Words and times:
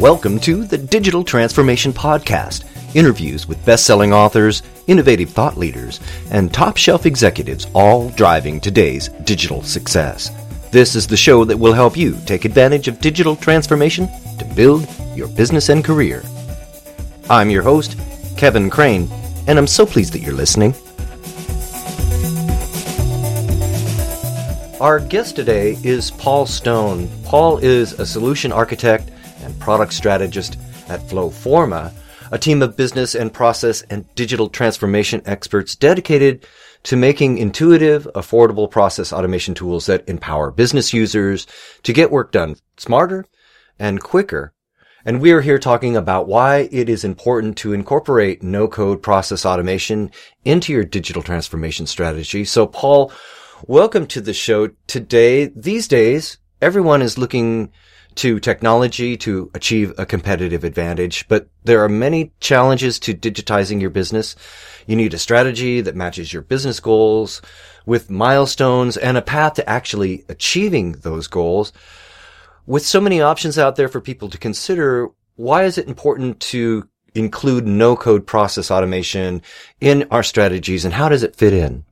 Welcome 0.00 0.40
to 0.40 0.64
the 0.64 0.76
Digital 0.76 1.22
Transformation 1.22 1.92
Podcast. 1.92 2.64
Interviews 2.96 3.46
with 3.46 3.64
best-selling 3.64 4.12
authors, 4.12 4.64
innovative 4.88 5.30
thought 5.30 5.56
leaders, 5.56 6.00
and 6.32 6.52
top-shelf 6.52 7.06
executives 7.06 7.68
all 7.74 8.10
driving 8.10 8.60
today's 8.60 9.08
digital 9.22 9.62
success. 9.62 10.32
This 10.72 10.96
is 10.96 11.06
the 11.06 11.16
show 11.16 11.44
that 11.44 11.56
will 11.56 11.72
help 11.72 11.96
you 11.96 12.18
take 12.26 12.44
advantage 12.44 12.88
of 12.88 13.00
digital 13.00 13.36
transformation 13.36 14.08
to 14.38 14.44
build 14.56 14.88
your 15.14 15.28
business 15.28 15.68
and 15.68 15.84
career. 15.84 16.24
I'm 17.30 17.48
your 17.48 17.62
host, 17.62 17.96
Kevin 18.36 18.70
Craine, 18.70 19.08
and 19.46 19.60
I'm 19.60 19.68
so 19.68 19.86
pleased 19.86 20.12
that 20.14 20.22
you're 20.22 20.34
listening. 20.34 20.74
Our 24.80 24.98
guest 24.98 25.36
today 25.36 25.78
is 25.84 26.10
Paul 26.10 26.46
Stone. 26.46 27.08
Paul 27.22 27.58
is 27.58 27.92
a 27.92 28.04
solution 28.04 28.50
architect 28.50 29.10
and 29.44 29.58
product 29.60 29.92
strategist 29.92 30.58
at 30.88 31.00
Flowforma, 31.00 31.92
a 32.32 32.38
team 32.38 32.62
of 32.62 32.76
business 32.76 33.14
and 33.14 33.32
process 33.32 33.82
and 33.82 34.12
digital 34.14 34.48
transformation 34.48 35.22
experts 35.26 35.76
dedicated 35.76 36.46
to 36.84 36.96
making 36.96 37.38
intuitive, 37.38 38.08
affordable 38.14 38.70
process 38.70 39.12
automation 39.12 39.54
tools 39.54 39.86
that 39.86 40.08
empower 40.08 40.50
business 40.50 40.92
users 40.92 41.46
to 41.82 41.92
get 41.92 42.10
work 42.10 42.32
done 42.32 42.56
smarter 42.76 43.24
and 43.78 44.02
quicker. 44.02 44.52
And 45.06 45.20
we 45.20 45.32
are 45.32 45.42
here 45.42 45.58
talking 45.58 45.96
about 45.96 46.28
why 46.28 46.68
it 46.72 46.88
is 46.88 47.04
important 47.04 47.58
to 47.58 47.74
incorporate 47.74 48.42
no 48.42 48.68
code 48.68 49.02
process 49.02 49.44
automation 49.44 50.10
into 50.44 50.72
your 50.72 50.84
digital 50.84 51.22
transformation 51.22 51.86
strategy. 51.86 52.44
So 52.44 52.66
Paul, 52.66 53.12
welcome 53.66 54.06
to 54.08 54.20
the 54.22 54.32
show 54.32 54.70
today. 54.86 55.46
These 55.54 55.88
days, 55.88 56.38
everyone 56.60 57.02
is 57.02 57.18
looking 57.18 57.70
to 58.16 58.38
technology 58.38 59.16
to 59.16 59.50
achieve 59.54 59.92
a 59.98 60.06
competitive 60.06 60.64
advantage, 60.64 61.26
but 61.28 61.48
there 61.64 61.82
are 61.82 61.88
many 61.88 62.32
challenges 62.40 62.98
to 63.00 63.14
digitizing 63.14 63.80
your 63.80 63.90
business. 63.90 64.36
You 64.86 64.96
need 64.96 65.14
a 65.14 65.18
strategy 65.18 65.80
that 65.80 65.96
matches 65.96 66.32
your 66.32 66.42
business 66.42 66.80
goals 66.80 67.42
with 67.86 68.10
milestones 68.10 68.96
and 68.96 69.16
a 69.16 69.22
path 69.22 69.54
to 69.54 69.68
actually 69.68 70.24
achieving 70.28 70.92
those 70.92 71.26
goals. 71.26 71.72
With 72.66 72.86
so 72.86 73.00
many 73.00 73.20
options 73.20 73.58
out 73.58 73.76
there 73.76 73.88
for 73.88 74.00
people 74.00 74.30
to 74.30 74.38
consider, 74.38 75.08
why 75.36 75.64
is 75.64 75.76
it 75.76 75.88
important 75.88 76.40
to 76.40 76.88
include 77.14 77.66
no 77.66 77.96
code 77.96 78.26
process 78.26 78.70
automation 78.70 79.42
in 79.80 80.06
our 80.10 80.22
strategies 80.22 80.84
and 80.84 80.94
how 80.94 81.08
does 81.08 81.22
it 81.22 81.36
fit 81.36 81.52
in? 81.52 81.84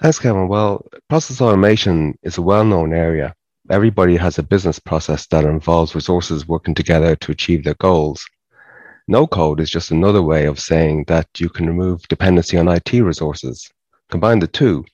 Thanks, 0.00 0.18
Kevin. 0.18 0.48
Well, 0.48 0.86
process 1.08 1.40
automation 1.40 2.18
is 2.22 2.38
a 2.38 2.42
well-known 2.42 2.92
area 2.92 3.34
everybody 3.70 4.16
has 4.16 4.38
a 4.38 4.42
business 4.42 4.78
process 4.78 5.26
that 5.26 5.44
involves 5.44 5.94
resources 5.94 6.46
working 6.46 6.74
together 6.74 7.16
to 7.16 7.32
achieve 7.32 7.64
their 7.64 7.74
goals. 7.74 8.24
No 9.08 9.26
code 9.26 9.60
is 9.60 9.70
just 9.70 9.90
another 9.90 10.22
way 10.22 10.46
of 10.46 10.58
saying 10.58 11.04
that 11.08 11.28
you 11.38 11.48
can 11.48 11.66
remove 11.66 12.06
dependency 12.08 12.56
on 12.56 12.68
IT 12.68 12.92
resources. 12.92 13.70
Combine 14.10 14.38
the 14.38 14.46
two, 14.46 14.84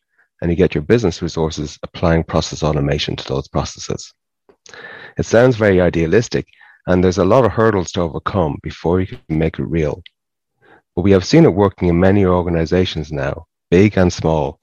and 0.40 0.50
you 0.50 0.56
get 0.56 0.74
your 0.74 0.82
business 0.82 1.22
resources 1.22 1.78
applying 1.82 2.24
process 2.24 2.62
automation 2.62 3.16
to 3.16 3.28
those 3.28 3.48
processes. 3.48 4.12
It 5.18 5.26
sounds 5.26 5.56
very 5.56 5.80
idealistic, 5.80 6.46
and 6.86 7.02
there's 7.02 7.18
a 7.18 7.24
lot 7.24 7.44
of 7.44 7.52
hurdles 7.52 7.92
to 7.92 8.02
overcome 8.02 8.58
before 8.62 9.00
you 9.00 9.06
can 9.06 9.20
make 9.28 9.58
it 9.58 9.64
real. 9.64 10.02
But 10.96 11.02
we 11.02 11.12
have 11.12 11.26
seen 11.26 11.44
it 11.44 11.54
working 11.54 11.88
in 11.88 12.00
many 12.00 12.24
organizations 12.24 13.12
now, 13.12 13.46
big 13.70 13.96
and 13.96 14.12
small. 14.12 14.60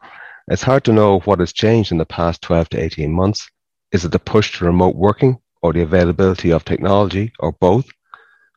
It's 0.48 0.64
hard 0.64 0.84
to 0.86 0.94
know 0.94 1.20
what 1.22 1.40
has 1.40 1.54
changed 1.54 1.92
in 1.92 2.00
the 2.00 2.06
past 2.06 2.42
12 2.42 2.70
to 2.70 2.84
18 2.84 3.12
months, 3.12 3.50
is 3.92 4.06
it 4.06 4.12
the 4.12 4.20
push 4.20 4.58
to 4.58 4.66
remote 4.66 4.96
working 4.96 5.38
or 5.62 5.74
the 5.74 5.82
availability 5.82 6.52
of 6.52 6.64
technology 6.64 7.32
or 7.40 7.52
both? 7.54 7.90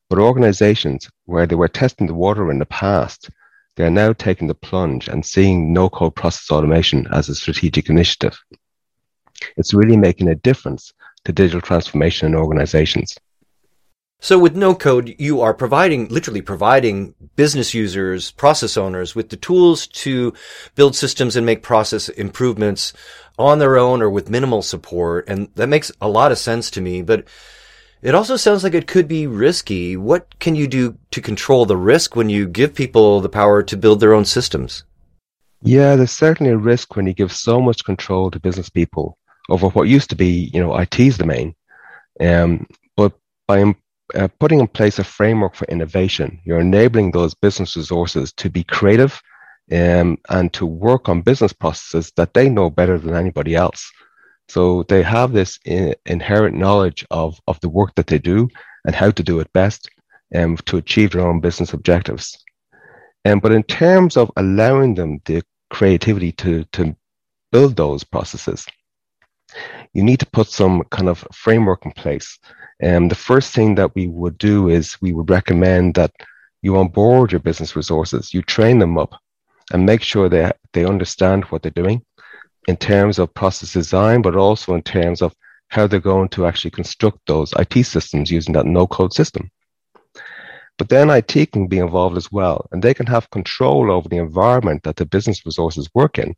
But 0.09 0.19
organizations 0.19 1.09
where 1.25 1.47
they 1.47 1.55
were 1.55 1.69
testing 1.69 2.07
the 2.07 2.15
water 2.15 2.51
in 2.51 2.59
the 2.59 2.67
past, 2.67 3.31
they 3.77 3.85
are 3.85 3.91
now 3.91 4.13
taking 4.13 4.49
the 4.49 4.55
plunge 4.55 5.09
and 5.09 5.25
seeing 5.25 5.73
no 5.73 5.89
code 5.89 6.15
process 6.15 6.51
automation 6.51 7.07
as 7.13 7.29
a 7.29 7.35
strategic 7.35 7.89
initiative. 7.89 8.39
It's 9.57 9.73
really 9.73 9.97
making 9.97 10.29
a 10.29 10.35
difference 10.35 10.93
to 11.25 11.33
digital 11.33 11.61
transformation 11.61 12.29
in 12.29 12.35
organizations. 12.35 13.17
So 14.23 14.39
with 14.39 14.55
no 14.55 14.73
code, 14.77 15.17
you 15.19 15.41
are 15.41 15.53
providing, 15.53 16.07
literally 16.07 16.43
providing 16.43 17.13
business 17.35 17.75
users, 17.75 18.31
process 18.31 18.77
owners 18.77 19.17
with 19.17 19.31
the 19.31 19.37
tools 19.37 19.89
to 19.89 20.33
build 20.77 20.95
systems 20.95 21.35
and 21.35 21.45
make 21.45 21.65
process 21.65 22.09
improvements 22.09 22.93
on 23.37 23.59
their 23.59 23.77
own 23.77 24.01
or 24.01 24.09
with 24.09 24.31
minimal 24.31 24.63
support. 24.63 25.29
And 25.29 25.49
that 25.57 25.69
makes 25.69 25.91
a 26.01 26.09
lot 26.09 26.31
of 26.31 26.39
sense 26.39 26.71
to 26.71 26.81
me, 26.81 27.03
but 27.03 27.27
it 28.01 28.15
also 28.15 28.37
sounds 28.37 28.63
like 28.63 28.75
it 28.75 28.87
could 28.87 29.09
be 29.09 29.27
risky. 29.27 29.97
What 29.97 30.39
can 30.39 30.55
you 30.55 30.69
do 30.69 30.97
to 31.11 31.21
control 31.21 31.67
the 31.67 31.77
risk 31.77 32.15
when 32.15 32.29
you 32.29 32.47
give 32.47 32.77
people 32.77 33.21
the 33.21 33.29
power 33.29 33.65
to 33.65 33.77
build 33.77 33.99
their 33.99 34.15
own 34.15 34.25
systems? 34.25 34.85
Yeah, 35.63 35.97
there's 35.97 36.13
certainly 36.13 36.53
a 36.53 36.57
risk 36.57 36.95
when 36.95 37.09
you 37.09 37.13
give 37.13 37.33
so 37.33 37.61
much 37.61 37.85
control 37.85 38.31
to 38.31 38.39
business 38.39 38.71
people 38.71 39.19
over 39.51 39.69
what 39.71 39.89
used 39.89 40.11
to 40.11 40.17
be, 40.17 40.49
you 40.55 40.61
know, 40.61 40.79
IT's 40.79 41.19
domain. 41.19 41.57
Um, 42.21 42.69
but 42.97 43.15
by 43.49 43.75
uh, 44.15 44.29
putting 44.39 44.61
in 44.61 44.69
place 44.69 44.99
a 44.99 45.05
framework 45.05 45.55
for 45.55 45.67
innovation, 45.67 46.41
you're 46.45 46.61
enabling 46.61 47.11
those 47.11 47.35
business 47.35 47.77
resources 47.77 48.33
to 48.35 48.51
be 48.51 48.65
creative 48.65 49.21
um, 49.71 50.19
and 50.29 50.53
to 50.53 50.67
work 50.67 51.09
on 51.09 51.23
business 51.23 51.53
processes 51.53 52.13
that 52.17 52.35
they 52.35 52.49
know 52.49 52.71
better 52.71 52.99
than 52.99 53.15
anybody 53.15 53.55
else. 53.55 53.91
So 54.49 54.83
they 54.85 55.03
have 55.03 55.33
this 55.33 55.59
in, 55.65 55.95
inherent 56.07 56.57
knowledge 56.57 57.07
of, 57.11 57.39
of 57.47 57.59
the 57.61 57.69
work 57.69 57.95
that 57.95 58.07
they 58.07 58.19
do 58.19 58.49
and 58.85 58.95
how 58.95 59.11
to 59.11 59.23
do 59.23 59.41
it 59.41 59.53
best 59.53 59.89
um, 60.35 60.57
to 60.67 60.77
achieve 60.77 61.13
their 61.13 61.27
own 61.27 61.41
business 61.41 61.73
objectives. 61.73 62.37
Um, 63.25 63.39
but 63.39 63.53
in 63.53 63.63
terms 63.63 64.17
of 64.17 64.31
allowing 64.37 64.95
them 64.95 65.21
the 65.25 65.43
creativity 65.71 66.33
to, 66.33 66.65
to 66.73 66.97
build 67.53 67.77
those 67.77 68.05
processes, 68.05 68.67
you 69.93 70.03
need 70.03 70.21
to 70.21 70.27
put 70.27 70.49
some 70.49 70.83
kind 70.91 71.09
of 71.09 71.27
framework 71.33 71.85
in 71.85 71.93
place 71.93 72.39
um, 72.83 73.09
the 73.09 73.15
first 73.15 73.55
thing 73.55 73.77
that 73.77 73.95
we 73.95 74.09
would 74.09 74.37
do 74.39 74.69
is 74.69 75.01
we 75.01 75.13
would 75.13 75.31
recommend 75.31 75.95
that 75.95 76.13
you 76.63 76.77
onboard 76.77 77.31
your 77.31 77.41
business 77.41 77.77
resources, 77.77 78.35
you 78.35 78.43
train 78.43 78.79
them 78.79 78.99
up 78.99 79.15
and 79.73 79.87
make 79.87 80.03
sure 80.03 80.29
they, 80.29 80.51
they 80.73 80.85
understand 80.85 81.45
what 81.45 81.63
they're 81.63 81.71
doing 81.71 82.05
in 82.67 82.77
terms 82.77 83.19
of 83.19 83.35
process 83.35 83.73
design, 83.73 84.23
but 84.23 84.37
also 84.37 84.75
in 84.75 84.83
terms 84.83 85.23
of 85.23 85.35
how 85.69 85.87
they're 85.87 86.01
going 86.01 86.29
to 86.31 86.47
actually 86.47 86.71
construct 86.71 87.19
those 87.27 87.53
IT 87.59 87.85
systems 87.85 88.31
using 88.31 88.53
that 88.55 88.67
no 88.67 88.87
code 88.87 89.13
system. 89.13 89.51
But 90.77 90.89
then 90.89 91.11
IT 91.11 91.53
can 91.53 91.69
be 91.69 91.79
involved 91.79 92.17
as 92.17 92.33
well, 92.33 92.67
and 92.73 92.83
they 92.83 92.95
can 92.95 93.07
have 93.07 93.31
control 93.31 93.91
over 93.91 94.09
the 94.09 94.17
environment 94.17 94.83
that 94.83 94.97
the 94.97 95.07
business 95.07 95.47
resources 95.47 95.89
work 95.95 96.19
in. 96.19 96.35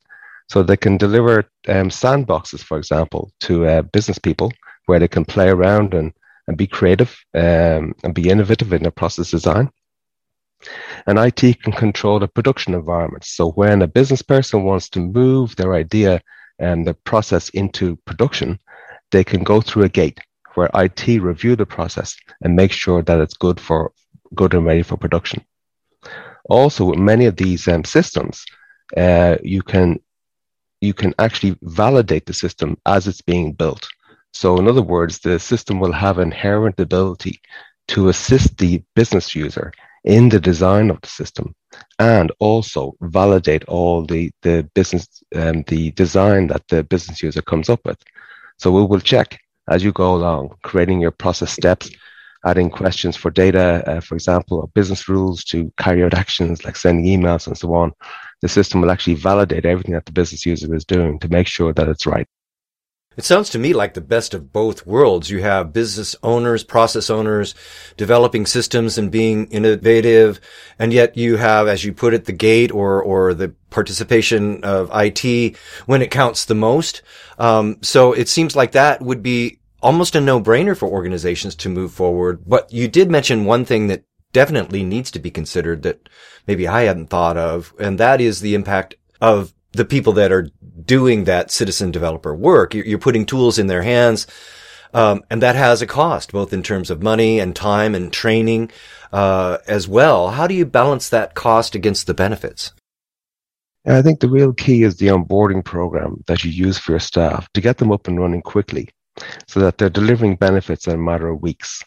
So 0.48 0.62
they 0.62 0.76
can 0.76 0.96
deliver 0.96 1.38
um, 1.68 1.90
sandboxes, 1.90 2.62
for 2.62 2.78
example, 2.78 3.32
to 3.40 3.66
uh, 3.66 3.82
business 3.82 4.18
people 4.18 4.52
where 4.86 4.98
they 4.98 5.08
can 5.08 5.24
play 5.24 5.48
around 5.48 5.94
and 5.94 6.12
and 6.46 6.56
be 6.56 6.66
creative 6.66 7.16
um, 7.34 7.94
and 8.02 8.14
be 8.14 8.28
innovative 8.28 8.72
in 8.72 8.82
their 8.82 8.90
process 8.90 9.30
design. 9.30 9.70
And 11.06 11.18
IT 11.18 11.62
can 11.62 11.72
control 11.72 12.18
the 12.18 12.28
production 12.28 12.74
environment. 12.74 13.24
So 13.24 13.50
when 13.52 13.82
a 13.82 13.86
business 13.86 14.22
person 14.22 14.64
wants 14.64 14.88
to 14.90 15.00
move 15.00 15.56
their 15.56 15.74
idea 15.74 16.22
and 16.58 16.86
the 16.86 16.94
process 16.94 17.48
into 17.50 17.96
production, 18.04 18.58
they 19.10 19.24
can 19.24 19.42
go 19.42 19.60
through 19.60 19.84
a 19.84 19.88
gate 19.88 20.20
where 20.54 20.70
IT 20.74 21.06
review 21.20 21.56
the 21.56 21.66
process 21.66 22.16
and 22.42 22.56
make 22.56 22.72
sure 22.72 23.02
that 23.02 23.20
it's 23.20 23.34
good 23.34 23.60
for 23.60 23.92
good 24.34 24.54
and 24.54 24.64
ready 24.64 24.82
for 24.82 24.96
production. 24.96 25.44
Also, 26.48 26.84
with 26.84 26.98
many 26.98 27.26
of 27.26 27.36
these 27.36 27.66
um, 27.68 27.84
systems, 27.84 28.44
uh, 28.96 29.36
you 29.42 29.62
can 29.62 29.98
you 30.84 30.94
can 30.94 31.14
actually 31.18 31.56
validate 31.62 32.26
the 32.26 32.32
system 32.32 32.76
as 32.86 33.06
it's 33.06 33.22
being 33.22 33.52
built. 33.52 33.86
So 34.32 34.56
in 34.58 34.68
other 34.68 34.82
words, 34.82 35.18
the 35.18 35.38
system 35.38 35.80
will 35.80 35.92
have 35.92 36.18
inherent 36.18 36.80
ability 36.80 37.40
to 37.88 38.08
assist 38.08 38.58
the 38.58 38.82
business 38.94 39.34
user 39.34 39.72
in 40.04 40.28
the 40.28 40.40
design 40.40 40.90
of 40.90 41.00
the 41.00 41.08
system 41.08 41.54
and 41.98 42.30
also 42.38 42.94
validate 43.00 43.64
all 43.64 44.04
the, 44.04 44.30
the 44.42 44.68
business, 44.74 45.22
um, 45.34 45.64
the 45.68 45.90
design 45.92 46.48
that 46.48 46.66
the 46.68 46.82
business 46.84 47.22
user 47.22 47.42
comes 47.42 47.68
up 47.68 47.80
with. 47.84 47.98
So 48.58 48.70
we 48.70 48.84
will 48.84 49.00
check 49.00 49.40
as 49.68 49.82
you 49.82 49.92
go 49.92 50.14
along, 50.14 50.54
creating 50.62 51.00
your 51.00 51.10
process 51.10 51.52
steps, 51.52 51.90
adding 52.44 52.70
questions 52.70 53.16
for 53.16 53.30
data, 53.30 53.82
uh, 53.86 54.00
for 54.00 54.14
example, 54.14 54.58
or 54.58 54.68
business 54.68 55.08
rules 55.08 55.44
to 55.44 55.72
carry 55.78 56.04
out 56.04 56.14
actions 56.14 56.64
like 56.64 56.76
sending 56.76 57.06
emails 57.06 57.46
and 57.46 57.56
so 57.56 57.74
on. 57.74 57.92
The 58.42 58.48
system 58.48 58.80
will 58.80 58.90
actually 58.90 59.14
validate 59.14 59.64
everything 59.64 59.94
that 59.94 60.06
the 60.06 60.12
business 60.12 60.44
user 60.44 60.74
is 60.74 60.84
doing 60.84 61.18
to 61.20 61.28
make 61.28 61.46
sure 61.46 61.72
that 61.72 61.88
it's 61.88 62.06
right. 62.06 62.28
It 63.16 63.24
sounds 63.24 63.50
to 63.50 63.58
me 63.58 63.72
like 63.72 63.94
the 63.94 64.00
best 64.00 64.34
of 64.34 64.52
both 64.52 64.86
worlds. 64.86 65.30
You 65.30 65.40
have 65.40 65.72
business 65.72 66.16
owners, 66.22 66.64
process 66.64 67.10
owners, 67.10 67.54
developing 67.96 68.44
systems 68.44 68.98
and 68.98 69.10
being 69.10 69.46
innovative. 69.46 70.40
And 70.78 70.92
yet 70.92 71.16
you 71.16 71.36
have, 71.36 71.68
as 71.68 71.84
you 71.84 71.92
put 71.92 72.14
it, 72.14 72.24
the 72.24 72.32
gate 72.32 72.72
or, 72.72 73.00
or 73.00 73.32
the 73.32 73.54
participation 73.70 74.64
of 74.64 74.90
IT 74.92 75.56
when 75.86 76.02
it 76.02 76.10
counts 76.10 76.44
the 76.44 76.56
most. 76.56 77.02
Um, 77.38 77.78
so 77.82 78.12
it 78.12 78.28
seems 78.28 78.56
like 78.56 78.72
that 78.72 79.00
would 79.00 79.22
be 79.22 79.60
almost 79.84 80.16
a 80.16 80.20
no-brainer 80.20 80.76
for 80.76 80.88
organizations 80.88 81.54
to 81.54 81.68
move 81.68 81.92
forward. 81.92 82.42
But 82.46 82.72
you 82.72 82.88
did 82.88 83.10
mention 83.10 83.44
one 83.44 83.66
thing 83.66 83.86
that 83.88 84.04
definitely 84.32 84.82
needs 84.82 85.10
to 85.12 85.18
be 85.18 85.30
considered 85.30 85.82
that 85.82 86.08
maybe 86.46 86.66
I 86.66 86.82
hadn't 86.84 87.10
thought 87.10 87.36
of, 87.36 87.74
and 87.78 88.00
that 88.00 88.20
is 88.20 88.40
the 88.40 88.54
impact 88.54 88.96
of 89.20 89.52
the 89.72 89.84
people 89.84 90.14
that 90.14 90.32
are 90.32 90.48
doing 90.84 91.24
that 91.24 91.50
citizen 91.50 91.90
developer 91.90 92.34
work. 92.34 92.74
You're, 92.74 92.98
putting 92.98 93.26
tools 93.26 93.58
in 93.58 93.66
their 93.66 93.82
hands. 93.82 94.26
Um, 94.94 95.22
and 95.28 95.42
that 95.42 95.56
has 95.56 95.82
a 95.82 95.86
cost, 95.86 96.32
both 96.32 96.52
in 96.52 96.62
terms 96.62 96.88
of 96.88 97.02
money 97.02 97.40
and 97.40 97.54
time 97.54 97.94
and 97.94 98.12
training 98.12 98.70
uh, 99.12 99.58
as 99.66 99.88
well. 99.88 100.30
How 100.30 100.46
do 100.46 100.54
you 100.54 100.64
balance 100.64 101.08
that 101.08 101.34
cost 101.34 101.74
against 101.74 102.06
the 102.06 102.14
benefits? 102.14 102.72
I 103.84 104.00
think 104.00 104.20
the 104.20 104.28
real 104.28 104.52
key 104.52 104.84
is 104.84 104.96
the 104.96 105.08
onboarding 105.08 105.64
program 105.64 106.22
that 106.26 106.44
you 106.44 106.50
use 106.52 106.78
for 106.78 106.92
your 106.92 107.00
staff 107.00 107.52
to 107.52 107.60
get 107.60 107.78
them 107.78 107.92
up 107.92 108.06
and 108.06 108.18
running 108.18 108.40
quickly 108.40 108.88
so 109.46 109.60
that 109.60 109.78
they're 109.78 109.90
delivering 109.90 110.36
benefits 110.36 110.86
in 110.86 110.94
a 110.94 110.98
matter 110.98 111.28
of 111.28 111.42
weeks. 111.42 111.82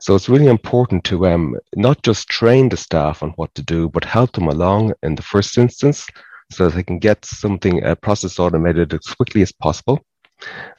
So 0.00 0.16
it's 0.16 0.28
really 0.28 0.48
important 0.48 1.04
to 1.04 1.26
um, 1.28 1.56
not 1.76 2.02
just 2.02 2.28
train 2.28 2.68
the 2.68 2.76
staff 2.76 3.22
on 3.22 3.30
what 3.30 3.54
to 3.54 3.62
do, 3.62 3.88
but 3.88 4.04
help 4.04 4.32
them 4.32 4.48
along 4.48 4.94
in 5.02 5.14
the 5.14 5.22
first 5.22 5.56
instance 5.56 6.06
so 6.50 6.64
that 6.64 6.74
they 6.74 6.82
can 6.82 6.98
get 6.98 7.24
something, 7.24 7.84
a 7.84 7.94
process 7.94 8.38
automated 8.38 8.92
as 8.92 9.14
quickly 9.14 9.42
as 9.42 9.52
possible. 9.52 10.00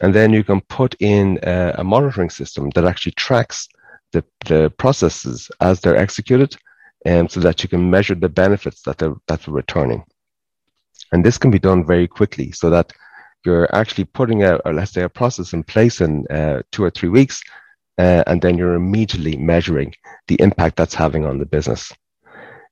And 0.01 0.13
then 0.13 0.33
you 0.33 0.43
can 0.43 0.61
put 0.61 0.95
in 0.99 1.39
a, 1.43 1.75
a 1.77 1.83
monitoring 1.83 2.29
system 2.29 2.69
that 2.71 2.85
actually 2.85 3.13
tracks 3.13 3.67
the, 4.11 4.23
the 4.45 4.69
processes 4.77 5.49
as 5.61 5.79
they're 5.79 5.95
executed 5.95 6.55
um, 7.05 7.29
so 7.29 7.39
that 7.39 7.63
you 7.63 7.69
can 7.69 7.89
measure 7.89 8.15
the 8.15 8.29
benefits 8.29 8.81
that 8.81 8.97
they're, 8.97 9.15
that 9.27 9.41
they're 9.41 9.53
returning. 9.53 10.03
And 11.11 11.23
this 11.23 11.37
can 11.37 11.51
be 11.51 11.59
done 11.59 11.85
very 11.85 12.07
quickly 12.07 12.51
so 12.51 12.69
that 12.69 12.91
you're 13.45 13.73
actually 13.75 14.05
putting 14.05 14.43
a, 14.43 14.59
let's 14.65 14.91
say, 14.91 15.03
a 15.03 15.09
process 15.09 15.53
in 15.53 15.63
place 15.63 16.01
in 16.01 16.25
uh, 16.27 16.61
two 16.71 16.83
or 16.83 16.89
three 16.89 17.09
weeks, 17.09 17.41
uh, 17.97 18.23
and 18.27 18.41
then 18.41 18.57
you're 18.57 18.75
immediately 18.75 19.37
measuring 19.37 19.93
the 20.27 20.35
impact 20.41 20.75
that's 20.77 20.95
having 20.95 21.25
on 21.25 21.37
the 21.39 21.45
business. 21.45 21.91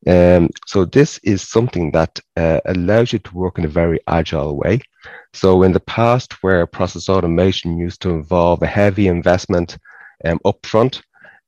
Um, 0.08 0.50
so 0.66 0.86
this 0.86 1.20
is 1.24 1.48
something 1.48 1.92
that 1.92 2.20
uh, 2.36 2.60
allows 2.66 3.14
you 3.14 3.20
to 3.20 3.36
work 3.36 3.60
in 3.60 3.66
a 3.66 3.68
very 3.68 4.00
agile 4.08 4.58
way. 4.58 4.82
So 5.34 5.64
in 5.64 5.74
the 5.74 5.80
past, 5.80 6.42
where 6.42 6.66
process 6.66 7.08
automation 7.08 7.78
used 7.78 8.02
to 8.02 8.10
involve 8.10 8.64
a 8.64 8.68
heavy 8.68 9.08
investment 9.08 9.78
um, 10.26 10.40
upfront, 10.44 11.02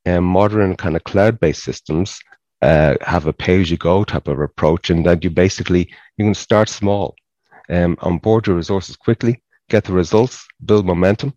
um, 0.05 0.23
modern 0.23 0.75
kind 0.75 0.95
of 0.95 1.03
cloud-based 1.03 1.63
systems 1.63 2.19
uh, 2.61 2.95
have 3.01 3.25
a 3.25 3.33
pay-as-you-go 3.33 4.03
type 4.03 4.27
of 4.27 4.39
approach, 4.39 4.89
and 4.89 5.05
that 5.05 5.23
you 5.23 5.29
basically 5.29 5.89
you 6.17 6.25
can 6.25 6.35
start 6.35 6.69
small, 6.69 7.15
um, 7.69 7.97
onboard 8.01 8.47
your 8.47 8.55
resources 8.55 8.95
quickly, 8.95 9.41
get 9.69 9.83
the 9.83 9.93
results, 9.93 10.45
build 10.65 10.85
momentum, 10.85 11.33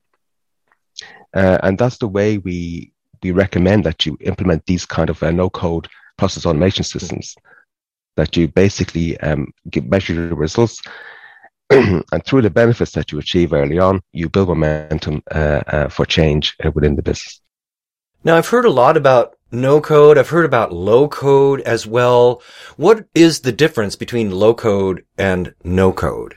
uh, 1.34 1.58
and 1.62 1.78
that's 1.78 1.98
the 1.98 2.08
way 2.08 2.38
we 2.38 2.92
we 3.22 3.30
recommend 3.30 3.84
that 3.84 4.04
you 4.04 4.16
implement 4.20 4.64
these 4.66 4.84
kind 4.84 5.10
of 5.10 5.22
uh, 5.22 5.30
no-code 5.30 5.88
process 6.16 6.46
automation 6.46 6.84
systems. 6.84 7.34
That 8.16 8.36
you 8.36 8.48
basically 8.48 9.18
um, 9.20 9.52
get, 9.68 9.88
measure 9.88 10.28
the 10.28 10.34
results, 10.34 10.80
and 11.70 12.24
through 12.24 12.42
the 12.42 12.50
benefits 12.50 12.92
that 12.92 13.12
you 13.12 13.18
achieve 13.18 13.52
early 13.52 13.78
on, 13.78 14.00
you 14.12 14.28
build 14.28 14.48
momentum 14.48 15.22
uh, 15.30 15.62
uh, 15.66 15.88
for 15.88 16.06
change 16.06 16.56
uh, 16.64 16.70
within 16.70 16.96
the 16.96 17.02
business. 17.02 17.40
Now, 18.24 18.36
I've 18.36 18.48
heard 18.48 18.64
a 18.64 18.70
lot 18.70 18.96
about 18.96 19.35
no 19.50 19.80
code. 19.80 20.18
I've 20.18 20.28
heard 20.28 20.44
about 20.44 20.72
low 20.72 21.08
code 21.08 21.60
as 21.62 21.86
well. 21.86 22.42
What 22.76 23.06
is 23.14 23.40
the 23.40 23.52
difference 23.52 23.96
between 23.96 24.30
low 24.30 24.54
code 24.54 25.04
and 25.16 25.54
no 25.64 25.92
code? 25.92 26.36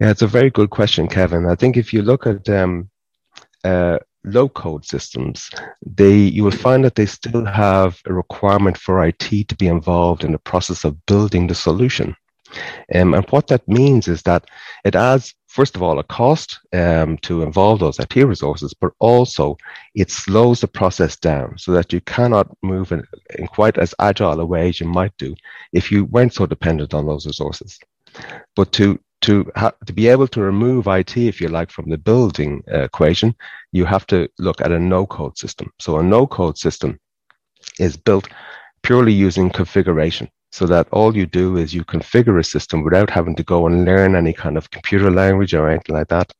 Yeah, 0.00 0.10
it's 0.10 0.22
a 0.22 0.26
very 0.26 0.50
good 0.50 0.70
question, 0.70 1.08
Kevin. 1.08 1.46
I 1.46 1.54
think 1.54 1.76
if 1.76 1.92
you 1.92 2.02
look 2.02 2.26
at 2.26 2.48
um, 2.48 2.88
uh, 3.64 3.98
low 4.24 4.48
code 4.48 4.84
systems, 4.84 5.50
they 5.84 6.16
you 6.16 6.44
will 6.44 6.50
find 6.50 6.84
that 6.84 6.94
they 6.94 7.06
still 7.06 7.44
have 7.44 8.00
a 8.06 8.12
requirement 8.12 8.76
for 8.76 9.04
IT 9.04 9.48
to 9.48 9.56
be 9.56 9.66
involved 9.66 10.24
in 10.24 10.32
the 10.32 10.38
process 10.38 10.84
of 10.84 11.04
building 11.06 11.46
the 11.46 11.54
solution. 11.54 12.14
Um, 12.94 13.14
and 13.14 13.28
what 13.30 13.48
that 13.48 13.66
means 13.68 14.08
is 14.08 14.22
that 14.22 14.46
it 14.84 14.94
adds, 14.94 15.34
first 15.48 15.76
of 15.76 15.82
all, 15.82 15.98
a 15.98 16.04
cost 16.04 16.58
um, 16.72 17.18
to 17.18 17.42
involve 17.42 17.80
those 17.80 17.98
IT 17.98 18.16
resources, 18.16 18.74
but 18.74 18.92
also 18.98 19.56
it 19.94 20.10
slows 20.10 20.60
the 20.60 20.68
process 20.68 21.16
down 21.16 21.58
so 21.58 21.72
that 21.72 21.92
you 21.92 22.00
cannot 22.02 22.48
move 22.62 22.92
in, 22.92 23.04
in 23.38 23.46
quite 23.46 23.78
as 23.78 23.94
agile 23.98 24.40
a 24.40 24.46
way 24.46 24.68
as 24.68 24.80
you 24.80 24.86
might 24.86 25.16
do 25.18 25.34
if 25.72 25.92
you 25.92 26.06
weren't 26.06 26.34
so 26.34 26.46
dependent 26.46 26.94
on 26.94 27.06
those 27.06 27.26
resources. 27.26 27.78
But 28.56 28.72
to 28.72 28.98
to 29.20 29.50
ha- 29.56 29.74
to 29.84 29.92
be 29.92 30.06
able 30.06 30.28
to 30.28 30.40
remove 30.40 30.86
IT, 30.86 31.16
if 31.16 31.40
you 31.40 31.48
like, 31.48 31.72
from 31.72 31.90
the 31.90 31.98
building 31.98 32.62
uh, 32.72 32.82
equation, 32.82 33.34
you 33.72 33.84
have 33.84 34.06
to 34.06 34.28
look 34.38 34.60
at 34.60 34.70
a 34.70 34.78
no-code 34.78 35.36
system. 35.36 35.72
So 35.80 35.98
a 35.98 36.02
no-code 36.04 36.56
system 36.56 37.00
is 37.80 37.96
built 37.96 38.28
purely 38.82 39.12
using 39.12 39.50
configuration 39.50 40.28
so 40.50 40.66
that 40.66 40.88
all 40.92 41.16
you 41.16 41.26
do 41.26 41.56
is 41.56 41.74
you 41.74 41.84
configure 41.84 42.38
a 42.38 42.44
system 42.44 42.82
without 42.82 43.10
having 43.10 43.36
to 43.36 43.44
go 43.44 43.66
and 43.66 43.84
learn 43.84 44.16
any 44.16 44.32
kind 44.32 44.56
of 44.56 44.70
computer 44.70 45.10
language 45.10 45.54
or 45.54 45.68
anything 45.68 45.94
like 45.94 46.08
that. 46.08 46.32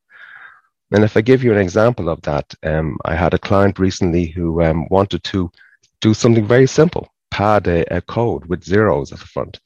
And 0.90 1.04
if 1.04 1.16
I 1.16 1.20
give 1.20 1.44
you 1.44 1.52
an 1.52 1.58
example 1.58 2.08
of 2.08 2.22
that, 2.22 2.54
um, 2.62 2.96
I 3.04 3.14
had 3.14 3.34
a 3.34 3.38
client 3.38 3.78
recently 3.78 4.26
who 4.26 4.62
um, 4.62 4.86
wanted 4.88 5.22
to 5.24 5.50
do 6.00 6.14
something 6.14 6.46
very 6.46 6.66
simple, 6.66 7.12
pad 7.30 7.66
a, 7.66 7.96
a, 7.96 8.00
code 8.00 8.46
with 8.46 8.64
zeros 8.64 9.12
at 9.12 9.18
the 9.18 9.26
front. 9.26 9.60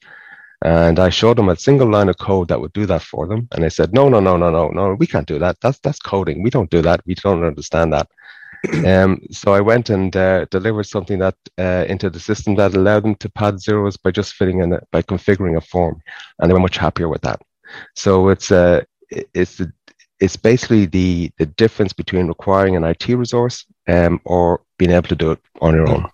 And 0.65 0.99
I 0.99 1.09
showed 1.09 1.37
them 1.37 1.49
a 1.49 1.55
single 1.55 1.89
line 1.89 2.09
of 2.09 2.17
code 2.17 2.49
that 2.49 2.59
would 2.59 2.73
do 2.73 2.85
that 2.87 3.01
for 3.01 3.27
them. 3.27 3.47
And 3.51 3.63
they 3.63 3.69
said, 3.69 3.93
no, 3.93 4.09
no, 4.09 4.19
no, 4.19 4.35
no, 4.35 4.49
no, 4.49 4.69
no, 4.69 4.95
we 4.95 5.07
can't 5.07 5.27
do 5.27 5.39
that. 5.39 5.57
That's, 5.61 5.79
that's 5.79 5.99
coding. 5.99 6.43
We 6.43 6.49
don't 6.49 6.69
do 6.69 6.81
that. 6.81 7.01
We 7.05 7.15
don't 7.15 7.43
understand 7.43 7.93
that 7.93 8.09
um, 8.85 9.21
so 9.31 9.53
I 9.53 9.61
went 9.61 9.89
and 9.89 10.15
uh, 10.15 10.45
delivered 10.45 10.85
something 10.85 11.19
that 11.19 11.35
uh, 11.59 11.85
into 11.87 12.09
the 12.09 12.19
system 12.19 12.55
that 12.55 12.75
allowed 12.75 13.03
them 13.03 13.15
to 13.15 13.29
pad 13.29 13.59
zeros 13.59 13.97
by 13.97 14.11
just 14.11 14.33
filling 14.33 14.61
in 14.61 14.73
it, 14.73 14.87
by 14.91 15.01
configuring 15.01 15.57
a 15.57 15.61
form, 15.61 16.01
and 16.39 16.49
they 16.49 16.53
were 16.53 16.59
much 16.59 16.77
happier 16.77 17.09
with 17.09 17.21
that. 17.21 17.41
So 17.95 18.29
it's 18.29 18.51
uh, 18.51 18.83
it's 19.09 19.57
the, 19.57 19.71
it's 20.19 20.37
basically 20.37 20.85
the 20.85 21.31
the 21.37 21.45
difference 21.45 21.93
between 21.93 22.27
requiring 22.27 22.75
an 22.75 22.83
IT 22.83 23.07
resource 23.09 23.65
um, 23.87 24.21
or 24.25 24.61
being 24.77 24.91
able 24.91 25.09
to 25.09 25.15
do 25.15 25.31
it 25.31 25.39
on 25.61 25.73
your 25.73 25.89
own. 25.89 26.09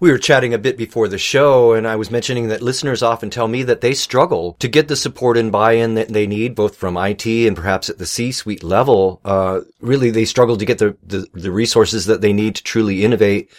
We 0.00 0.12
were 0.12 0.18
chatting 0.18 0.54
a 0.54 0.58
bit 0.58 0.76
before 0.76 1.08
the 1.08 1.18
show, 1.18 1.72
and 1.72 1.84
I 1.84 1.96
was 1.96 2.08
mentioning 2.08 2.48
that 2.48 2.62
listeners 2.62 3.02
often 3.02 3.30
tell 3.30 3.48
me 3.48 3.64
that 3.64 3.80
they 3.80 3.94
struggle 3.94 4.52
to 4.60 4.68
get 4.68 4.86
the 4.86 4.94
support 4.94 5.36
and 5.36 5.50
buy-in 5.50 5.94
that 5.94 6.10
they 6.10 6.24
need, 6.24 6.54
both 6.54 6.76
from 6.76 6.96
IT 6.96 7.26
and 7.26 7.56
perhaps 7.56 7.90
at 7.90 7.98
the 7.98 8.06
C-suite 8.06 8.62
level. 8.62 9.20
Uh, 9.24 9.62
really, 9.80 10.10
they 10.10 10.24
struggle 10.24 10.56
to 10.56 10.64
get 10.64 10.78
the, 10.78 10.96
the, 11.02 11.26
the 11.34 11.50
resources 11.50 12.06
that 12.06 12.20
they 12.20 12.32
need 12.32 12.54
to 12.54 12.62
truly 12.62 13.04
innovate. 13.04 13.50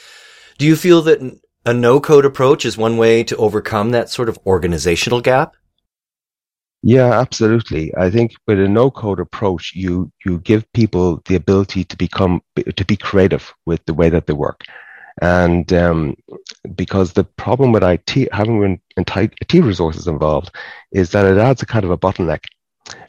Do 0.58 0.65
you 0.65 0.77
feel 0.77 1.01
that 1.01 1.19
a 1.65 1.74
no-code 1.74 2.24
approach 2.24 2.65
is 2.65 2.77
one 2.77 2.96
way 2.96 3.22
to 3.25 3.36
overcome 3.36 3.91
that 3.91 4.10
sort 4.10 4.29
of 4.29 4.39
organizational 4.46 5.19
gap? 5.19 5.55
Yeah, 6.81 7.19
absolutely. 7.19 7.93
I 7.98 8.10
think 8.10 8.31
with 8.48 8.62
a 8.62 8.69
no-code 8.69 9.19
approach, 9.19 9.74
you 9.75 10.10
you 10.25 10.39
give 10.39 10.72
people 10.72 11.22
the 11.25 11.36
ability 11.36 11.84
to 11.84 11.98
become 11.98 12.41
to 12.77 12.86
be 12.86 12.96
creative 12.96 13.53
with 13.65 13.84
the 13.86 13.93
way 13.93 14.10
that 14.10 14.27
they 14.27 14.34
work. 14.34 14.63
And 15.21 15.71
um, 15.73 16.15
because 16.75 17.13
the 17.13 17.23
problem 17.23 17.71
with 17.71 17.83
IT, 17.83 18.31
having 18.31 18.79
IT 18.97 19.53
resources 19.53 20.07
involved, 20.07 20.55
is 20.91 21.11
that 21.11 21.25
it 21.25 21.38
adds 21.38 21.61
a 21.61 21.65
kind 21.65 21.85
of 21.85 21.91
a 21.91 21.97
bottleneck 21.97 22.43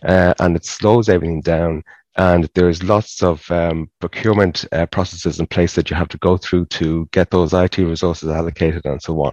uh, 0.04 0.34
and 0.38 0.56
it 0.56 0.64
slows 0.64 1.08
everything 1.08 1.40
down. 1.40 1.82
And 2.16 2.50
there's 2.54 2.82
lots 2.82 3.22
of 3.22 3.48
um, 3.50 3.88
procurement 4.00 4.64
uh, 4.72 4.86
processes 4.86 5.38
in 5.38 5.46
place 5.46 5.74
that 5.74 5.90
you 5.90 5.96
have 5.96 6.08
to 6.08 6.18
go 6.18 6.36
through 6.36 6.66
to 6.66 7.08
get 7.12 7.30
those 7.30 7.54
IT 7.54 7.78
resources 7.78 8.28
allocated 8.28 8.84
and 8.84 9.00
so 9.00 9.20
on. 9.22 9.32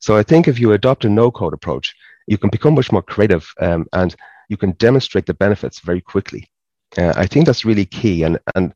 So 0.00 0.16
I 0.16 0.22
think 0.22 0.46
if 0.46 0.60
you 0.60 0.72
adopt 0.72 1.06
a 1.06 1.08
no 1.08 1.30
code 1.30 1.54
approach, 1.54 1.94
you 2.26 2.36
can 2.36 2.50
become 2.50 2.74
much 2.74 2.92
more 2.92 3.02
creative 3.02 3.50
um, 3.60 3.86
and 3.94 4.14
you 4.48 4.56
can 4.56 4.72
demonstrate 4.72 5.26
the 5.26 5.34
benefits 5.34 5.80
very 5.80 6.00
quickly. 6.00 6.50
Uh, 6.98 7.12
I 7.16 7.26
think 7.26 7.46
that's 7.46 7.64
really 7.64 7.86
key. 7.86 8.22
And, 8.24 8.38
and 8.54 8.74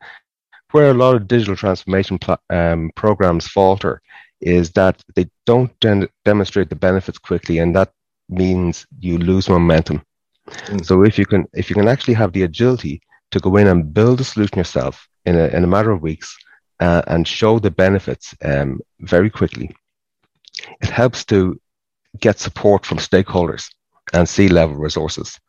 where 0.72 0.90
a 0.90 0.94
lot 0.94 1.14
of 1.14 1.28
digital 1.28 1.56
transformation 1.56 2.18
pl- 2.18 2.42
um, 2.50 2.90
programs 2.96 3.46
falter 3.46 4.00
is 4.40 4.70
that 4.72 5.02
they 5.14 5.26
don't 5.46 5.72
de- 5.80 6.08
demonstrate 6.24 6.68
the 6.68 6.76
benefits 6.76 7.18
quickly, 7.18 7.58
and 7.58 7.74
that 7.74 7.92
means 8.28 8.86
you 9.00 9.18
lose 9.18 9.48
momentum. 9.48 10.02
Mm. 10.48 10.84
So 10.84 11.04
if 11.04 11.18
you 11.18 11.26
can 11.26 11.46
if 11.54 11.70
you 11.70 11.76
can 11.76 11.88
actually 11.88 12.14
have 12.14 12.32
the 12.32 12.42
agility 12.42 13.00
to 13.30 13.40
go 13.40 13.56
in 13.56 13.66
and 13.66 13.94
build 13.94 14.20
a 14.20 14.24
solution 14.24 14.58
yourself 14.58 15.08
in 15.24 15.36
a 15.36 15.46
in 15.48 15.64
a 15.64 15.66
matter 15.66 15.90
of 15.90 16.02
weeks 16.02 16.36
uh, 16.80 17.02
and 17.06 17.26
show 17.26 17.58
the 17.58 17.70
benefits 17.70 18.34
um, 18.44 18.80
very 19.00 19.30
quickly, 19.30 19.74
it 20.82 20.90
helps 20.90 21.24
to 21.26 21.58
get 22.20 22.38
support 22.38 22.84
from 22.84 22.98
stakeholders 22.98 23.68
and 24.12 24.28
C 24.28 24.48
level 24.48 24.76
resources 24.76 25.40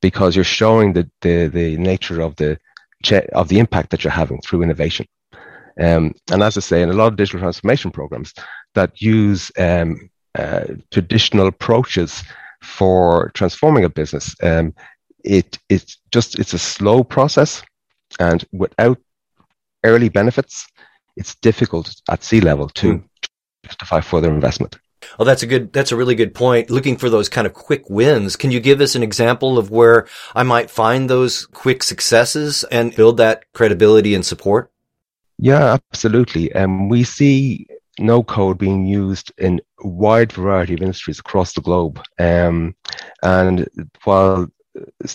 because 0.00 0.36
you're 0.36 0.44
showing 0.44 0.92
the, 0.92 1.10
the 1.20 1.48
the 1.48 1.76
nature 1.76 2.20
of 2.20 2.36
the 2.36 2.58
of 3.12 3.48
the 3.48 3.58
impact 3.58 3.90
that 3.90 4.04
you're 4.04 4.10
having 4.10 4.40
through 4.40 4.62
innovation. 4.62 5.06
Um, 5.80 6.14
and 6.30 6.42
as 6.42 6.56
I 6.56 6.60
say, 6.60 6.82
in 6.82 6.90
a 6.90 6.94
lot 6.94 7.08
of 7.08 7.16
digital 7.16 7.40
transformation 7.40 7.90
programs 7.90 8.32
that 8.74 9.00
use 9.00 9.50
um, 9.58 10.10
uh, 10.36 10.66
traditional 10.90 11.48
approaches 11.48 12.22
for 12.62 13.30
transforming 13.34 13.84
a 13.84 13.88
business, 13.88 14.34
um, 14.42 14.72
it 15.24 15.58
it's 15.68 15.98
just 16.12 16.38
it's 16.38 16.52
a 16.52 16.58
slow 16.58 17.02
process, 17.02 17.62
and 18.20 18.44
without 18.52 18.98
early 19.84 20.08
benefits, 20.08 20.66
it's 21.16 21.34
difficult 21.36 21.94
at 22.10 22.22
C 22.22 22.40
level 22.40 22.68
to 22.68 22.98
mm. 22.98 23.04
justify 23.64 24.00
further 24.00 24.32
investment. 24.32 24.76
Oh, 25.18 25.24
that's 25.24 25.42
a 25.42 25.46
good, 25.46 25.72
that's 25.72 25.92
a 25.92 25.96
really 25.96 26.14
good 26.14 26.34
point. 26.34 26.70
Looking 26.70 26.96
for 26.96 27.10
those 27.10 27.28
kind 27.28 27.46
of 27.46 27.54
quick 27.54 27.88
wins. 27.88 28.36
Can 28.36 28.50
you 28.50 28.60
give 28.60 28.80
us 28.80 28.94
an 28.94 29.02
example 29.02 29.58
of 29.58 29.70
where 29.70 30.06
I 30.34 30.42
might 30.42 30.70
find 30.70 31.08
those 31.08 31.46
quick 31.46 31.82
successes 31.82 32.64
and 32.70 32.94
build 32.94 33.16
that 33.18 33.52
credibility 33.52 34.14
and 34.14 34.24
support? 34.24 34.70
Yeah, 35.38 35.78
absolutely. 35.92 36.52
Um, 36.52 36.88
we 36.88 37.04
see 37.04 37.66
no 37.98 38.22
code 38.22 38.58
being 38.58 38.86
used 38.86 39.32
in 39.38 39.60
a 39.82 39.88
wide 39.88 40.32
variety 40.32 40.74
of 40.74 40.82
industries 40.82 41.18
across 41.18 41.52
the 41.52 41.60
globe. 41.60 42.02
Um, 42.18 42.74
and 43.22 43.68
while 44.04 44.48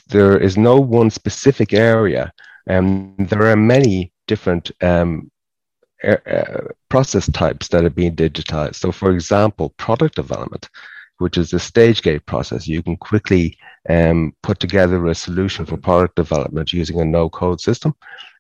there 0.08 0.38
is 0.38 0.58
no 0.58 0.80
one 0.80 1.10
specific 1.10 1.74
area, 1.74 2.32
um, 2.70 3.16
there 3.18 3.48
are 3.48 3.56
many 3.56 4.14
different 4.28 4.72
um, 4.82 5.32
process 6.90 7.30
types 7.32 7.68
that 7.70 7.86
are 7.86 7.90
being 7.90 8.16
digitized. 8.16 8.76
So, 8.76 8.92
for 8.92 9.12
example, 9.12 9.70
product 9.78 10.16
development, 10.16 10.70
which 11.18 11.38
is 11.38 11.52
the 11.52 11.60
stage 11.60 12.02
gate 12.02 12.26
process, 12.26 12.68
you 12.68 12.82
can 12.82 12.96
quickly 12.98 13.58
um, 13.90 14.34
put 14.42 14.60
together 14.60 15.06
a 15.08 15.16
solution 15.16 15.66
for 15.66 15.78
product 15.78 16.16
development 16.16 16.72
using 16.72 17.00
a 17.02 17.06
no 17.06 17.30
code 17.30 17.60
system. 17.60 17.94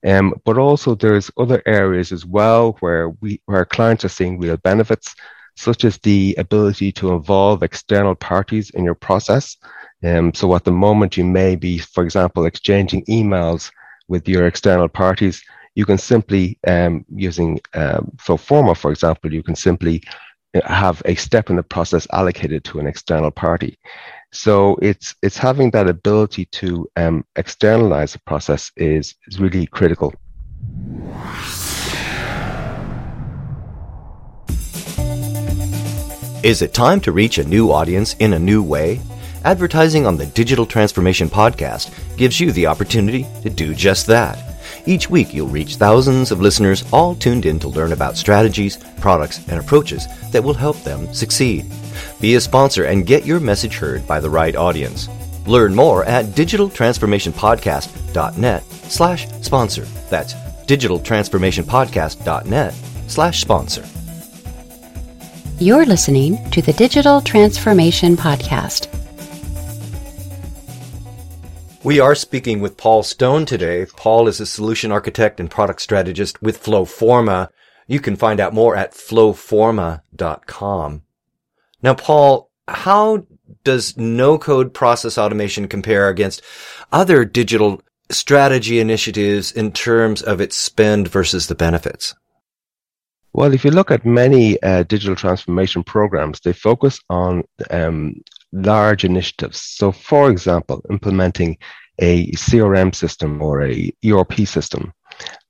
Um, 0.05 0.33
but 0.45 0.57
also, 0.57 0.95
there's 0.95 1.31
other 1.37 1.61
areas 1.65 2.11
as 2.11 2.25
well 2.25 2.77
where 2.79 3.09
we 3.09 3.41
where 3.45 3.65
clients 3.65 4.05
are 4.05 4.09
seeing 4.09 4.39
real 4.39 4.57
benefits, 4.57 5.13
such 5.57 5.83
as 5.83 5.97
the 5.97 6.35
ability 6.37 6.93
to 6.93 7.11
involve 7.11 7.63
external 7.63 8.15
parties 8.15 8.69
in 8.69 8.85
your 8.85 8.95
process. 8.95 9.57
Um, 10.01 10.33
so, 10.33 10.55
at 10.55 10.63
the 10.63 10.71
moment, 10.71 11.17
you 11.17 11.25
may 11.25 11.57
be, 11.57 11.79
for 11.79 12.05
example, 12.05 12.45
exchanging 12.45 13.03
emails 13.05 13.71
with 14.07 14.27
your 14.27 14.47
external 14.47 14.87
parties 14.87 15.43
you 15.79 15.85
can 15.85 15.97
simply, 15.97 16.59
um, 16.67 17.05
using 17.27 17.57
um, 17.73 18.11
Flowforma, 18.17 18.75
for 18.75 18.91
example, 18.91 19.31
you 19.31 19.41
can 19.41 19.55
simply 19.55 20.03
uh, 20.53 20.59
have 20.67 21.01
a 21.05 21.15
step 21.15 21.49
in 21.49 21.55
the 21.55 21.63
process 21.63 22.05
allocated 22.11 22.65
to 22.65 22.79
an 22.81 22.85
external 22.93 23.31
party. 23.31 23.79
So 24.33 24.75
it's 24.81 25.15
it's 25.25 25.37
having 25.37 25.71
that 25.71 25.87
ability 25.87 26.45
to 26.59 26.85
um, 26.97 27.23
externalize 27.37 28.11
the 28.11 28.19
process 28.31 28.73
is, 28.75 29.15
is 29.29 29.39
really 29.39 29.67
critical. 29.67 30.13
Is 36.43 36.61
it 36.61 36.73
time 36.73 36.99
to 37.05 37.13
reach 37.13 37.37
a 37.37 37.45
new 37.55 37.71
audience 37.71 38.15
in 38.19 38.33
a 38.33 38.39
new 38.51 38.61
way? 38.61 38.99
Advertising 39.45 40.05
on 40.05 40.17
the 40.17 40.25
Digital 40.25 40.65
Transformation 40.65 41.29
Podcast 41.29 41.85
gives 42.17 42.37
you 42.41 42.51
the 42.51 42.67
opportunity 42.67 43.25
to 43.43 43.49
do 43.49 43.73
just 43.73 44.07
that. 44.07 44.49
Each 44.85 45.09
week, 45.09 45.33
you'll 45.33 45.47
reach 45.47 45.75
thousands 45.75 46.31
of 46.31 46.39
listeners 46.41 46.83
all 46.91 47.15
tuned 47.15 47.45
in 47.45 47.59
to 47.59 47.67
learn 47.67 47.91
about 47.91 48.17
strategies, 48.17 48.77
products, 48.99 49.39
and 49.47 49.59
approaches 49.59 50.07
that 50.31 50.43
will 50.43 50.53
help 50.53 50.77
them 50.83 51.11
succeed. 51.13 51.65
Be 52.19 52.35
a 52.35 52.41
sponsor 52.41 52.85
and 52.85 53.05
get 53.05 53.25
your 53.25 53.39
message 53.39 53.77
heard 53.77 54.07
by 54.07 54.19
the 54.19 54.29
right 54.29 54.55
audience. 54.55 55.07
Learn 55.45 55.75
more 55.75 56.03
at 56.05 56.25
digitaltransformationpodcast.net 56.27 58.63
slash 58.63 59.27
sponsor. 59.41 59.85
That's 60.09 60.33
digitaltransformationpodcast.net 60.33 62.73
slash 63.07 63.41
sponsor. 63.41 63.85
You're 65.59 65.85
listening 65.85 66.49
to 66.51 66.61
the 66.61 66.73
Digital 66.73 67.21
Transformation 67.21 68.15
Podcast. 68.15 68.98
We 71.89 71.99
are 71.99 72.13
speaking 72.13 72.61
with 72.61 72.77
Paul 72.77 73.01
Stone 73.01 73.47
today. 73.47 73.87
Paul 73.97 74.27
is 74.27 74.39
a 74.39 74.45
solution 74.45 74.91
architect 74.91 75.39
and 75.39 75.49
product 75.49 75.81
strategist 75.81 76.39
with 76.39 76.61
Flowforma. 76.61 77.49
You 77.87 77.99
can 77.99 78.15
find 78.15 78.39
out 78.39 78.53
more 78.53 78.75
at 78.75 78.91
flowforma.com. 78.91 81.01
Now, 81.81 81.93
Paul, 81.95 82.51
how 82.67 83.25
does 83.63 83.97
no 83.97 84.37
code 84.37 84.71
process 84.71 85.17
automation 85.17 85.67
compare 85.67 86.09
against 86.09 86.43
other 86.91 87.25
digital 87.25 87.81
strategy 88.11 88.79
initiatives 88.79 89.51
in 89.51 89.71
terms 89.71 90.21
of 90.21 90.39
its 90.39 90.55
spend 90.55 91.07
versus 91.07 91.47
the 91.47 91.55
benefits? 91.55 92.13
Well, 93.33 93.51
if 93.51 93.65
you 93.65 93.71
look 93.71 93.89
at 93.89 94.05
many 94.05 94.61
uh, 94.61 94.83
digital 94.83 95.15
transformation 95.15 95.83
programs, 95.83 96.39
they 96.41 96.53
focus 96.53 96.99
on 97.09 97.45
um, 97.71 98.21
large 98.51 99.03
initiatives. 99.05 99.61
So, 99.61 99.91
for 99.91 100.31
example, 100.31 100.83
implementing 100.89 101.57
a 101.99 102.31
CRM 102.31 102.95
system 102.95 103.41
or 103.41 103.63
a 103.63 103.91
ERP 104.05 104.47
system. 104.47 104.93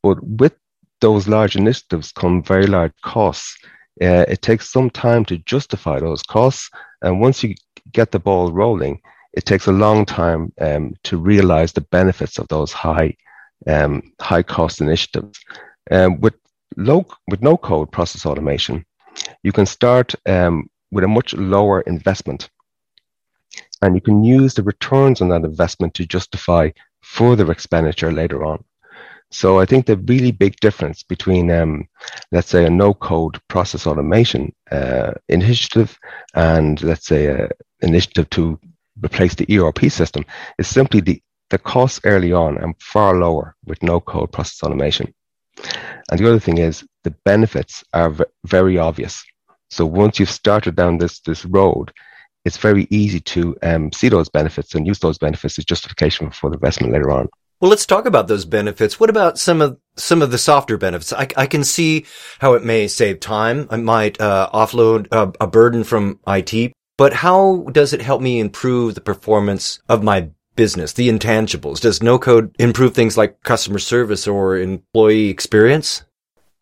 But 0.01 0.17
with 0.23 0.53
those 1.01 1.27
large 1.27 1.55
initiatives 1.55 2.11
come 2.11 2.43
very 2.43 2.67
large 2.67 2.93
costs. 3.03 3.57
Uh, 4.01 4.25
it 4.27 4.41
takes 4.41 4.71
some 4.71 4.89
time 4.89 5.25
to 5.25 5.37
justify 5.39 5.99
those 5.99 6.21
costs. 6.23 6.69
And 7.01 7.19
once 7.19 7.43
you 7.43 7.55
get 7.91 8.11
the 8.11 8.19
ball 8.19 8.51
rolling, 8.51 9.01
it 9.33 9.45
takes 9.45 9.67
a 9.67 9.71
long 9.71 10.05
time 10.05 10.51
um, 10.61 10.95
to 11.03 11.17
realize 11.17 11.73
the 11.73 11.81
benefits 11.81 12.37
of 12.39 12.47
those 12.47 12.71
high, 12.71 13.15
um, 13.67 14.01
high 14.21 14.43
cost 14.43 14.81
initiatives. 14.81 15.39
Um, 15.91 16.19
with 16.19 16.35
low, 16.77 17.05
with 17.27 17.41
no 17.41 17.57
code 17.57 17.91
process 17.91 18.25
automation, 18.25 18.85
you 19.43 19.51
can 19.51 19.65
start 19.65 20.15
um, 20.25 20.69
with 20.91 21.03
a 21.03 21.07
much 21.07 21.33
lower 21.33 21.81
investment 21.81 22.49
and 23.81 23.95
you 23.95 24.01
can 24.01 24.23
use 24.23 24.53
the 24.53 24.63
returns 24.63 25.21
on 25.21 25.29
that 25.29 25.43
investment 25.43 25.93
to 25.95 26.05
justify 26.05 26.69
further 27.01 27.51
expenditure 27.51 28.11
later 28.11 28.43
on. 28.45 28.63
So 29.31 29.59
I 29.59 29.65
think 29.65 29.85
the 29.85 29.97
really 29.97 30.31
big 30.31 30.59
difference 30.59 31.03
between, 31.03 31.51
um, 31.51 31.87
let's 32.31 32.49
say, 32.49 32.65
a 32.65 32.69
no-code 32.69 33.39
process 33.47 33.85
automation 33.85 34.53
uh, 34.71 35.13
initiative 35.27 35.97
and 36.33 36.81
let's 36.81 37.05
say 37.05 37.27
an 37.27 37.49
initiative 37.81 38.29
to 38.31 38.59
replace 39.03 39.35
the 39.35 39.45
ERP 39.57 39.91
system 39.91 40.25
is 40.57 40.67
simply 40.67 40.99
the 41.01 41.21
the 41.49 41.57
costs 41.57 41.99
early 42.03 42.31
on 42.31 42.59
are 42.59 42.73
far 42.79 43.15
lower 43.15 43.55
with 43.65 43.81
no-code 43.81 44.31
process 44.31 44.61
automation. 44.61 45.11
And 46.11 46.19
the 46.19 46.27
other 46.27 46.39
thing 46.39 46.59
is 46.59 46.85
the 47.03 47.15
benefits 47.25 47.83
are 47.93 48.11
v- 48.11 48.23
very 48.45 48.77
obvious. 48.77 49.23
So 49.71 49.85
once 49.85 50.19
you've 50.19 50.29
started 50.29 50.75
down 50.75 50.97
this 50.97 51.19
this 51.21 51.45
road, 51.45 51.91
it's 52.45 52.57
very 52.57 52.87
easy 52.89 53.19
to 53.19 53.55
um, 53.63 53.91
see 53.91 54.09
those 54.09 54.29
benefits 54.29 54.73
and 54.75 54.87
use 54.87 54.99
those 54.99 55.17
benefits 55.17 55.59
as 55.59 55.65
justification 55.65 56.31
for 56.31 56.49
the 56.49 56.55
investment 56.55 56.93
later 56.93 57.11
on. 57.11 57.27
Well, 57.59 57.69
let's 57.69 57.85
talk 57.85 58.05
about 58.05 58.29
those 58.29 58.45
benefits. 58.45 58.99
What 58.99 59.09
about 59.09 59.37
some 59.37 59.61
of 59.61 59.77
some 59.97 60.21
of 60.21 60.31
the 60.31 60.37
softer 60.37 60.77
benefits? 60.77 61.11
I, 61.11 61.27
I 61.35 61.45
can 61.45 61.65
see 61.65 62.05
how 62.39 62.53
it 62.53 62.63
may 62.63 62.87
save 62.87 63.19
time. 63.19 63.67
I 63.69 63.75
might 63.75 64.19
uh, 64.21 64.49
offload 64.53 65.07
a, 65.11 65.33
a 65.43 65.47
burden 65.47 65.83
from 65.83 66.19
IT, 66.25 66.71
but 66.97 67.13
how 67.13 67.65
does 67.71 67.91
it 67.91 68.01
help 68.01 68.21
me 68.21 68.39
improve 68.39 68.95
the 68.95 69.01
performance 69.01 69.81
of 69.89 70.03
my 70.03 70.29
business, 70.55 70.93
the 70.93 71.09
intangibles? 71.09 71.81
Does 71.81 72.01
no 72.01 72.17
code 72.17 72.55
improve 72.59 72.93
things 72.93 73.17
like 73.17 73.43
customer 73.43 73.79
service 73.79 74.25
or 74.25 74.57
employee 74.57 75.29
experience? 75.29 76.03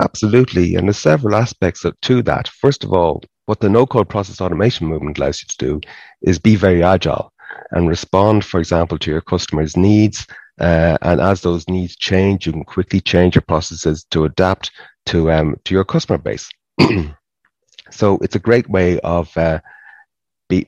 Absolutely. 0.01 0.75
And 0.75 0.87
there's 0.87 0.97
several 0.97 1.35
aspects 1.35 1.85
to 2.01 2.21
that. 2.23 2.47
First 2.47 2.83
of 2.83 2.93
all, 2.93 3.23
what 3.47 3.61
the 3.61 3.69
no-code 3.69 4.09
process 4.09 4.39
automation 4.39 4.87
movement 4.87 5.17
allows 5.17 5.41
you 5.41 5.47
to 5.47 5.57
do 5.57 5.81
is 6.21 6.37
be 6.37 6.55
very 6.55 6.83
agile 6.83 7.33
and 7.71 7.87
respond, 7.87 8.45
for 8.45 8.59
example, 8.59 8.97
to 8.99 9.09
your 9.09 9.21
customers' 9.21 9.77
needs. 9.77 10.27
Uh, 10.59 10.97
and 11.01 11.21
as 11.21 11.41
those 11.41 11.67
needs 11.69 11.95
change, 11.95 12.45
you 12.45 12.51
can 12.51 12.65
quickly 12.65 12.99
change 12.99 13.35
your 13.35 13.43
processes 13.43 14.05
to 14.11 14.25
adapt 14.25 14.71
to 15.05 15.31
um, 15.31 15.55
to 15.63 15.73
your 15.73 15.85
customer 15.85 16.17
base. 16.17 16.49
so 17.91 18.17
it's 18.21 18.35
a 18.35 18.39
great 18.39 18.69
way 18.69 18.99
of 18.99 19.35
uh, 19.37 19.59
be, 20.49 20.67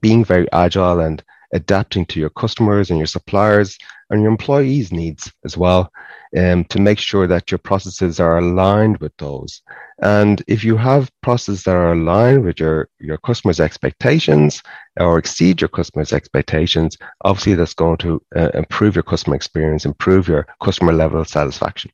being 0.00 0.24
very 0.24 0.50
agile 0.52 1.00
and 1.00 1.22
adapting 1.52 2.06
to 2.06 2.20
your 2.20 2.30
customers 2.30 2.90
and 2.90 2.98
your 2.98 3.06
suppliers 3.06 3.78
and 4.10 4.20
your 4.22 4.30
employees' 4.30 4.92
needs 4.92 5.32
as 5.44 5.56
well 5.56 5.90
um, 6.36 6.64
to 6.66 6.80
make 6.80 6.98
sure 6.98 7.26
that 7.26 7.50
your 7.50 7.58
processes 7.58 8.20
are 8.20 8.38
aligned 8.38 8.98
with 8.98 9.16
those. 9.16 9.62
And 10.02 10.42
if 10.46 10.62
you 10.62 10.76
have 10.76 11.10
processes 11.22 11.64
that 11.64 11.74
are 11.74 11.92
aligned 11.92 12.44
with 12.44 12.60
your, 12.60 12.88
your 12.98 13.18
customers' 13.18 13.60
expectations 13.60 14.62
or 14.98 15.18
exceed 15.18 15.60
your 15.60 15.68
customers' 15.68 16.12
expectations, 16.12 16.96
obviously 17.24 17.54
that's 17.54 17.74
going 17.74 17.96
to 17.98 18.22
uh, 18.36 18.50
improve 18.54 18.94
your 18.94 19.02
customer 19.02 19.36
experience, 19.36 19.84
improve 19.84 20.28
your 20.28 20.46
customer 20.62 20.92
level 20.92 21.24
satisfaction. 21.24 21.90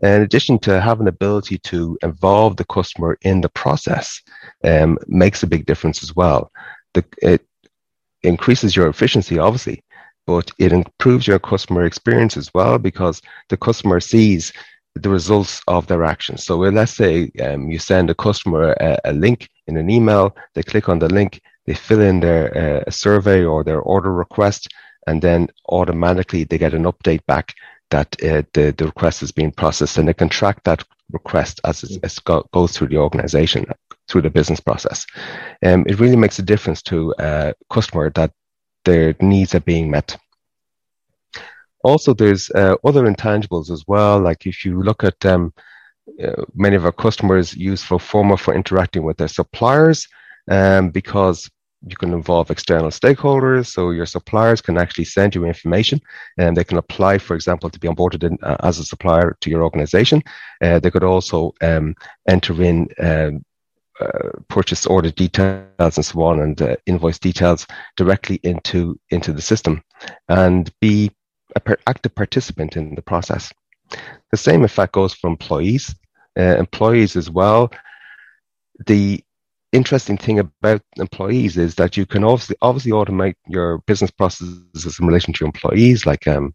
In 0.00 0.22
addition 0.22 0.58
to 0.60 0.80
having 0.80 1.04
the 1.04 1.10
ability 1.10 1.58
to 1.58 1.96
involve 2.02 2.56
the 2.56 2.64
customer 2.64 3.16
in 3.22 3.40
the 3.40 3.48
process, 3.48 4.20
um, 4.64 4.98
makes 5.06 5.44
a 5.44 5.46
big 5.46 5.64
difference 5.64 6.02
as 6.02 6.14
well. 6.16 6.50
The, 6.94 7.04
it 7.22 7.46
increases 8.22 8.76
your 8.76 8.88
efficiency, 8.88 9.38
obviously, 9.38 9.82
but 10.26 10.50
it 10.58 10.72
improves 10.72 11.26
your 11.26 11.38
customer 11.38 11.84
experience 11.84 12.36
as 12.36 12.50
well 12.54 12.78
because 12.78 13.20
the 13.48 13.56
customer 13.56 14.00
sees 14.00 14.52
the 14.94 15.08
results 15.08 15.62
of 15.68 15.86
their 15.86 16.04
actions. 16.04 16.44
So 16.44 16.56
let's 16.58 16.94
say 16.94 17.30
um, 17.42 17.70
you 17.70 17.78
send 17.78 18.10
a 18.10 18.14
customer 18.14 18.72
a, 18.72 18.98
a, 19.04 19.12
link 19.12 19.48
in 19.66 19.76
an 19.76 19.88
email, 19.88 20.36
they 20.54 20.62
click 20.62 20.88
on 20.88 20.98
the 20.98 21.08
link, 21.08 21.40
they 21.66 21.74
fill 21.74 22.00
in 22.00 22.20
their 22.20 22.84
uh, 22.86 22.90
survey 22.90 23.44
or 23.44 23.64
their 23.64 23.80
order 23.80 24.12
request, 24.12 24.68
and 25.06 25.22
then 25.22 25.48
automatically 25.68 26.44
they 26.44 26.58
get 26.58 26.74
an 26.74 26.84
update 26.84 27.24
back 27.26 27.54
that 27.90 28.14
uh, 28.22 28.42
the, 28.54 28.74
the 28.76 28.86
request 28.86 29.22
is 29.22 29.32
being 29.32 29.52
processed 29.52 29.98
and 29.98 30.08
they 30.08 30.14
can 30.14 30.28
track 30.28 30.62
that 30.64 30.84
request 31.10 31.60
as 31.64 31.84
it, 31.84 31.98
as 32.02 32.18
go, 32.18 32.46
goes 32.52 32.76
through 32.76 32.88
the 32.88 32.96
organization, 32.96 33.66
through 34.12 34.22
the 34.22 34.30
business 34.30 34.60
process. 34.60 35.06
Um, 35.64 35.84
it 35.88 35.98
really 35.98 36.16
makes 36.16 36.38
a 36.38 36.42
difference 36.42 36.82
to 36.82 37.14
a 37.18 37.54
customer 37.70 38.10
that 38.10 38.32
their 38.84 39.16
needs 39.20 39.54
are 39.54 39.60
being 39.60 39.90
met. 39.90 40.16
Also, 41.82 42.14
there's 42.14 42.50
uh, 42.50 42.76
other 42.84 43.04
intangibles 43.04 43.70
as 43.70 43.84
well. 43.88 44.20
Like 44.20 44.46
if 44.46 44.64
you 44.64 44.82
look 44.82 45.02
at 45.02 45.24
um, 45.26 45.52
uh, 46.22 46.44
many 46.54 46.76
of 46.76 46.84
our 46.84 46.92
customers 46.92 47.56
use 47.56 47.82
Flowforma 47.82 48.38
for 48.38 48.54
interacting 48.54 49.02
with 49.02 49.16
their 49.16 49.28
suppliers 49.28 50.06
um, 50.50 50.90
because 50.90 51.50
you 51.86 51.96
can 51.96 52.12
involve 52.12 52.50
external 52.50 52.90
stakeholders. 52.90 53.66
So 53.66 53.90
your 53.90 54.06
suppliers 54.06 54.60
can 54.60 54.78
actually 54.78 55.06
send 55.06 55.34
you 55.34 55.44
information 55.44 56.00
and 56.38 56.56
they 56.56 56.64
can 56.64 56.78
apply, 56.78 57.18
for 57.18 57.34
example, 57.34 57.70
to 57.70 57.80
be 57.80 57.88
onboarded 57.88 58.22
in, 58.22 58.38
uh, 58.42 58.56
as 58.62 58.78
a 58.78 58.84
supplier 58.84 59.36
to 59.40 59.50
your 59.50 59.64
organization. 59.64 60.22
Uh, 60.60 60.78
they 60.78 60.90
could 60.90 61.02
also 61.02 61.52
um, 61.60 61.96
enter 62.28 62.62
in 62.62 62.88
um, 63.00 63.44
purchase 64.48 64.86
order 64.86 65.10
details 65.10 65.96
and 65.96 66.04
so 66.04 66.22
on 66.22 66.40
and 66.40 66.62
uh, 66.62 66.76
invoice 66.86 67.18
details 67.18 67.66
directly 67.96 68.40
into, 68.42 68.98
into 69.10 69.32
the 69.32 69.42
system 69.42 69.82
and 70.28 70.72
be 70.80 71.10
per- 71.64 71.78
active 71.86 72.14
participant 72.14 72.76
in 72.76 72.94
the 72.94 73.02
process. 73.02 73.52
The 74.30 74.36
same 74.36 74.64
effect 74.64 74.92
goes 74.92 75.14
for 75.14 75.28
employees. 75.28 75.94
Uh, 76.38 76.56
employees 76.56 77.16
as 77.16 77.30
well. 77.30 77.70
The 78.86 79.22
interesting 79.72 80.16
thing 80.16 80.38
about 80.38 80.82
employees 80.96 81.56
is 81.56 81.74
that 81.74 81.96
you 81.96 82.06
can 82.06 82.24
obviously 82.24 82.56
obviously 82.62 82.92
automate 82.92 83.34
your 83.48 83.78
business 83.78 84.10
processes 84.10 84.98
in 84.98 85.06
relation 85.06 85.32
to 85.34 85.44
employees, 85.44 86.06
like 86.06 86.26
um, 86.26 86.54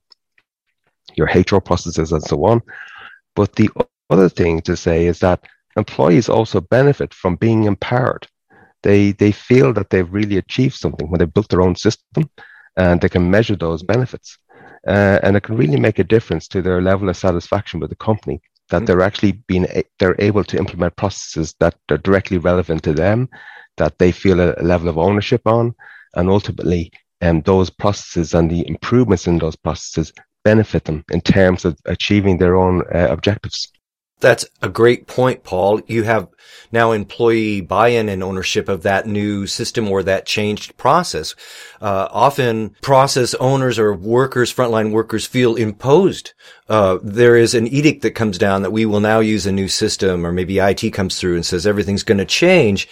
your 1.16 1.27
HR 1.27 1.60
processes 1.60 2.12
and 2.12 2.24
so 2.24 2.44
on. 2.46 2.62
But 3.36 3.56
the 3.56 3.70
other 4.10 4.30
thing 4.30 4.62
to 4.62 4.75
say 4.75 5.06
is 5.06 5.20
that 5.20 5.44
employees 5.78 6.30
also 6.30 6.62
benefit 6.62 7.14
from 7.14 7.36
being 7.36 7.64
empowered. 7.66 8.28
They 8.84 9.14
they 9.14 9.32
feel 9.32 9.74
that 9.74 9.90
they've 9.90 10.14
really 10.14 10.38
achieved 10.38 10.76
something 10.76 11.10
when 11.10 11.20
they've 11.20 11.34
built 11.34 11.50
their 11.50 11.62
own 11.62 11.76
system, 11.76 12.30
and 12.76 13.02
they 13.02 13.10
can 13.10 13.32
measure 13.32 13.56
those 13.56 13.84
benefits, 13.84 14.38
uh, 14.88 15.20
and 15.24 15.36
it 15.36 15.44
can 15.44 15.58
really 15.58 15.80
make 15.80 16.00
a 16.00 16.04
difference 16.04 16.48
to 16.50 16.62
their 16.62 16.82
level 16.82 17.10
of 17.10 17.18
satisfaction 17.18 17.80
with 17.80 17.90
the 17.90 17.96
company 17.96 18.42
that 18.70 18.86
they're 18.86 19.02
actually 19.02 19.32
being 19.48 19.66
they're 20.00 20.16
able 20.20 20.44
to 20.44 20.58
implement 20.58 20.96
processes 20.96 21.56
that 21.60 21.76
are 21.90 21.98
directly 21.98 22.38
relevant 22.38 22.84
to 22.84 22.94
them, 22.94 23.30
that 23.78 23.98
they 23.98 24.12
feel 24.12 24.40
a, 24.40 24.54
a 24.58 24.64
level 24.64 24.90
of 24.90 24.98
ownership 24.98 25.42
on, 25.46 25.74
and 26.16 26.30
ultimately, 26.30 26.92
um, 27.22 27.42
those 27.42 27.70
processes 27.70 28.34
and 28.34 28.50
the 28.50 28.68
improvements 28.68 29.28
in 29.28 29.40
those 29.40 29.56
processes 29.56 30.14
benefit 30.44 30.84
them 30.86 31.04
in 31.12 31.22
terms 31.22 31.66
of 31.66 31.78
achieving 31.86 32.38
their 32.38 32.56
own 32.56 32.82
uh, 32.94 33.08
objectives. 33.10 33.72
That's 34.20 34.46
a 34.64 34.70
great 34.70 35.06
point, 35.06 35.44
Paul. 35.44 35.82
You 35.86 36.04
have 36.04 36.28
now 36.72 36.92
employee 36.92 37.62
buy-in 37.62 38.10
and 38.10 38.24
ownership 38.24 38.68
of 38.68 38.82
that 38.82 39.06
new 39.06 39.46
system 39.46 39.90
or 39.90 40.02
that 40.04 40.26
changed 40.26 40.76
process. 40.76 41.36
Uh, 41.80 42.08
often 42.12 42.76
process 42.82 43.36
owners 43.36 43.78
or 43.78 43.94
workers, 43.94 44.54
frontline 44.54 44.92
workers 44.92 45.28
feel 45.28 45.56
imposed. 45.56 46.34
Uh, 46.68 46.98
there 47.04 47.38
is 47.38 47.54
an 47.54 47.68
edict 47.68 48.02
that 48.02 48.12
comes 48.12 48.40
down 48.40 48.64
that 48.64 48.72
we 48.72 48.86
will 48.86 49.00
now 49.00 49.20
use 49.20 49.46
a 49.46 49.52
new 49.52 49.68
system 49.68 50.26
or 50.26 50.32
maybe 50.32 50.58
IT 50.58 50.92
comes 50.94 51.20
through 51.20 51.36
and 51.36 51.46
says 51.46 51.68
everything's 51.68 52.04
going 52.04 52.18
to 52.18 52.26
change. 52.26 52.88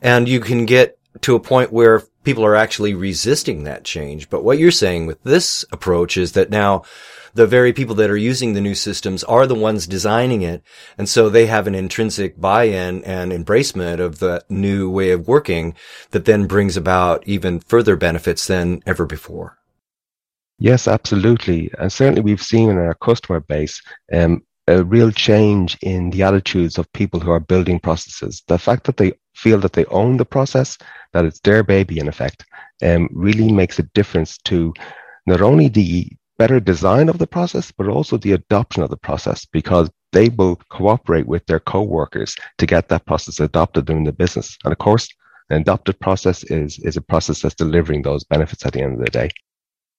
And 0.00 0.28
you 0.28 0.40
can 0.40 0.64
get 0.64 0.98
to 1.20 1.34
a 1.34 1.40
point 1.40 1.72
where 1.72 2.04
people 2.24 2.44
are 2.44 2.56
actually 2.56 2.94
resisting 2.94 3.64
that 3.64 3.84
change. 3.84 4.30
But 4.30 4.44
what 4.44 4.58
you're 4.58 4.70
saying 4.70 5.06
with 5.06 5.22
this 5.24 5.64
approach 5.72 6.16
is 6.16 6.32
that 6.32 6.50
now 6.50 6.84
the 7.34 7.46
very 7.46 7.72
people 7.72 7.94
that 7.96 8.10
are 8.10 8.16
using 8.16 8.52
the 8.52 8.60
new 8.60 8.74
systems 8.74 9.24
are 9.24 9.46
the 9.46 9.54
ones 9.54 9.86
designing 9.86 10.42
it. 10.42 10.62
And 10.98 11.08
so 11.08 11.28
they 11.28 11.46
have 11.46 11.66
an 11.66 11.74
intrinsic 11.74 12.40
buy-in 12.40 13.04
and 13.04 13.32
embracement 13.32 14.00
of 14.00 14.18
the 14.18 14.44
new 14.48 14.90
way 14.90 15.10
of 15.10 15.28
working 15.28 15.74
that 16.10 16.24
then 16.24 16.46
brings 16.46 16.76
about 16.76 17.26
even 17.26 17.60
further 17.60 17.96
benefits 17.96 18.46
than 18.46 18.82
ever 18.86 19.06
before. 19.06 19.58
Yes, 20.58 20.86
absolutely. 20.86 21.70
And 21.78 21.90
certainly 21.90 22.20
we've 22.20 22.42
seen 22.42 22.68
in 22.68 22.76
our 22.76 22.94
customer 22.94 23.40
base 23.40 23.80
um, 24.12 24.42
a 24.66 24.84
real 24.84 25.10
change 25.10 25.76
in 25.82 26.10
the 26.10 26.22
attitudes 26.22 26.78
of 26.78 26.92
people 26.92 27.18
who 27.18 27.30
are 27.30 27.40
building 27.40 27.80
processes. 27.80 28.42
The 28.46 28.58
fact 28.58 28.84
that 28.84 28.98
they 28.98 29.14
feel 29.34 29.58
that 29.60 29.72
they 29.72 29.86
own 29.86 30.18
the 30.18 30.26
process, 30.26 30.76
that 31.12 31.24
it's 31.24 31.40
their 31.40 31.62
baby 31.62 31.98
in 31.98 32.08
effect, 32.08 32.44
um, 32.82 33.08
really 33.12 33.50
makes 33.50 33.78
a 33.78 33.84
difference 33.94 34.36
to 34.44 34.74
not 35.26 35.40
only 35.40 35.68
the 35.68 36.10
better 36.40 36.58
design 36.58 37.10
of 37.10 37.18
the 37.18 37.26
process, 37.26 37.70
but 37.70 37.86
also 37.86 38.16
the 38.16 38.32
adoption 38.32 38.82
of 38.82 38.88
the 38.88 38.96
process 38.96 39.44
because 39.44 39.90
they 40.12 40.30
will 40.30 40.56
cooperate 40.70 41.26
with 41.26 41.44
their 41.44 41.60
co-workers 41.60 42.34
to 42.56 42.64
get 42.64 42.88
that 42.88 43.04
process 43.04 43.40
adopted 43.40 43.90
in 43.90 44.04
the 44.04 44.12
business. 44.12 44.56
And 44.64 44.72
of 44.72 44.78
course, 44.78 45.06
an 45.50 45.60
adopted 45.60 46.00
process 46.00 46.42
is, 46.44 46.78
is 46.78 46.96
a 46.96 47.02
process 47.02 47.42
that's 47.42 47.54
delivering 47.54 48.00
those 48.02 48.24
benefits 48.24 48.64
at 48.64 48.72
the 48.72 48.80
end 48.80 48.94
of 48.94 49.04
the 49.04 49.10
day. 49.10 49.28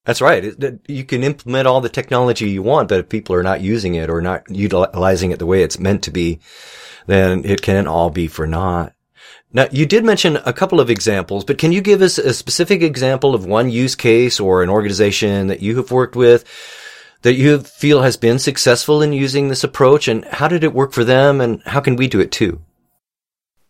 That's 0.05 0.19
right. 0.19 0.43
You 0.87 1.03
can 1.03 1.23
implement 1.23 1.67
all 1.67 1.79
the 1.79 1.89
technology 1.89 2.49
you 2.49 2.63
want, 2.63 2.89
but 2.89 3.01
if 3.01 3.09
people 3.09 3.35
are 3.35 3.43
not 3.43 3.61
using 3.61 3.93
it 3.93 4.09
or 4.09 4.19
not 4.19 4.41
utilizing 4.49 5.29
it 5.29 5.37
the 5.37 5.45
way 5.45 5.61
it's 5.61 5.77
meant 5.77 6.01
to 6.05 6.11
be, 6.11 6.39
then 7.05 7.45
it 7.45 7.61
can 7.61 7.85
all 7.85 8.09
be 8.09 8.25
for 8.25 8.47
naught. 8.47 8.93
Now, 9.53 9.67
you 9.71 9.85
did 9.85 10.05
mention 10.05 10.37
a 10.37 10.53
couple 10.53 10.79
of 10.79 10.89
examples, 10.89 11.43
but 11.43 11.57
can 11.57 11.71
you 11.71 11.81
give 11.81 12.01
us 12.01 12.17
a 12.17 12.33
specific 12.33 12.81
example 12.81 13.35
of 13.35 13.45
one 13.45 13.69
use 13.69 13.95
case 13.95 14.39
or 14.39 14.63
an 14.63 14.69
organization 14.69 15.47
that 15.47 15.61
you 15.61 15.75
have 15.77 15.91
worked 15.91 16.15
with 16.15 16.45
that 17.23 17.33
you 17.33 17.59
feel 17.59 18.01
has 18.01 18.17
been 18.17 18.39
successful 18.39 19.01
in 19.01 19.13
using 19.13 19.49
this 19.49 19.63
approach 19.63 20.07
and 20.07 20.25
how 20.25 20.47
did 20.47 20.63
it 20.63 20.73
work 20.73 20.93
for 20.93 21.03
them 21.03 21.41
and 21.41 21.61
how 21.65 21.79
can 21.79 21.95
we 21.95 22.07
do 22.07 22.19
it 22.19 22.31
too? 22.31 22.61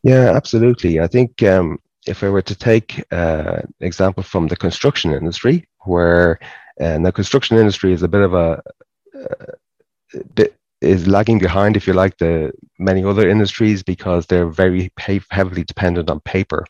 Yeah, 0.04 0.32
absolutely. 0.36 1.00
I 1.00 1.08
think 1.08 1.44
um, 1.44 1.80
if 2.08 2.24
I 2.24 2.30
were 2.30 2.41
to 2.44 2.56
take 2.56 3.04
uh, 3.12 3.62
an 3.63 3.74
example 3.80 4.24
from 4.24 4.48
the 4.48 4.56
construction 4.56 5.12
industry, 5.12 5.67
where 5.82 6.39
uh, 6.80 7.00
the 7.00 7.12
construction 7.12 7.58
industry 7.58 7.91
is 7.91 8.04
a 8.04 8.08
bit 8.08 8.22
of 8.22 8.34
a, 8.34 8.62
uh, 9.15 9.46
bit, 10.36 10.56
is 10.82 11.08
lagging 11.08 11.39
behind, 11.39 11.78
if 11.78 11.86
you 11.88 11.94
like, 11.94 12.17
the 12.17 12.52
many 12.80 13.04
other 13.04 13.30
industries 13.30 13.84
because 13.84 14.26
they're 14.26 14.50
very 14.50 14.91
heavily 15.30 15.63
dependent 15.63 16.10
on 16.10 16.20
paper. 16.22 16.65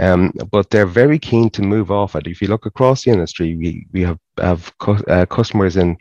Um, 0.00 0.32
but 0.50 0.70
they're 0.70 0.86
very 0.86 1.18
keen 1.18 1.50
to 1.50 1.62
move 1.62 1.90
off 1.90 2.14
it. 2.14 2.26
If 2.26 2.42
you 2.42 2.48
look 2.48 2.66
across 2.66 3.04
the 3.04 3.10
industry, 3.10 3.56
we, 3.56 3.86
we 3.92 4.02
have, 4.02 4.18
have 4.38 4.72
uh, 5.08 5.26
customers 5.26 5.76
in 5.76 5.96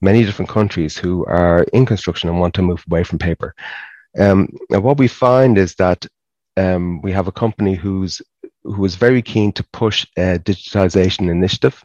many 0.00 0.24
different 0.24 0.50
countries 0.50 0.96
who 0.96 1.24
are 1.26 1.64
in 1.72 1.84
construction 1.84 2.28
and 2.28 2.40
want 2.40 2.54
to 2.54 2.62
move 2.62 2.84
away 2.88 3.04
from 3.04 3.18
paper. 3.18 3.54
Um, 4.18 4.48
and 4.70 4.82
what 4.82 4.98
we 4.98 5.08
find 5.08 5.58
is 5.58 5.74
that 5.76 6.06
um, 6.56 7.02
we 7.02 7.10
have 7.12 7.26
a 7.26 7.32
company 7.32 7.74
who's 7.74 8.22
who 8.62 8.84
is 8.84 8.94
very 8.94 9.20
keen 9.20 9.52
to 9.52 9.64
push 9.72 10.06
a 10.16 10.38
digitization 10.38 11.28
initiative, 11.30 11.82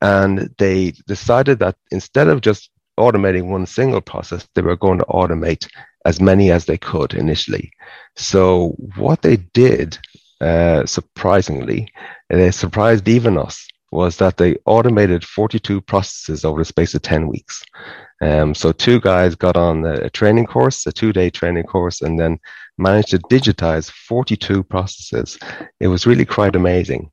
and 0.00 0.54
they 0.58 0.92
decided 1.08 1.58
that 1.58 1.76
instead 1.90 2.28
of 2.28 2.40
just 2.40 2.70
automating 3.00 3.48
one 3.48 3.66
single 3.66 4.00
process, 4.00 4.46
they 4.54 4.62
were 4.62 4.76
going 4.76 4.98
to 4.98 5.04
automate 5.06 5.68
as 6.04 6.20
many 6.20 6.50
as 6.50 6.64
they 6.64 6.78
could 6.78 7.14
initially. 7.14 7.72
So 8.16 8.76
what 8.96 9.22
they 9.22 9.36
did, 9.36 9.98
uh, 10.40 10.86
surprisingly, 10.86 11.92
they 12.28 12.50
surprised 12.50 13.08
even 13.08 13.36
us, 13.36 13.66
was 13.92 14.16
that 14.18 14.36
they 14.36 14.56
automated 14.66 15.24
42 15.24 15.80
processes 15.80 16.44
over 16.44 16.60
the 16.60 16.64
space 16.64 16.94
of 16.94 17.02
10 17.02 17.26
weeks. 17.26 17.62
Um, 18.22 18.54
so 18.54 18.70
two 18.70 19.00
guys 19.00 19.34
got 19.34 19.56
on 19.56 19.84
a 19.84 20.10
training 20.10 20.46
course, 20.46 20.86
a 20.86 20.92
two-day 20.92 21.30
training 21.30 21.64
course, 21.64 22.02
and 22.02 22.20
then 22.20 22.38
managed 22.78 23.10
to 23.10 23.18
digitize 23.18 23.90
42 23.90 24.62
processes. 24.62 25.38
It 25.80 25.88
was 25.88 26.06
really 26.06 26.24
quite 26.24 26.54
amazing 26.54 27.10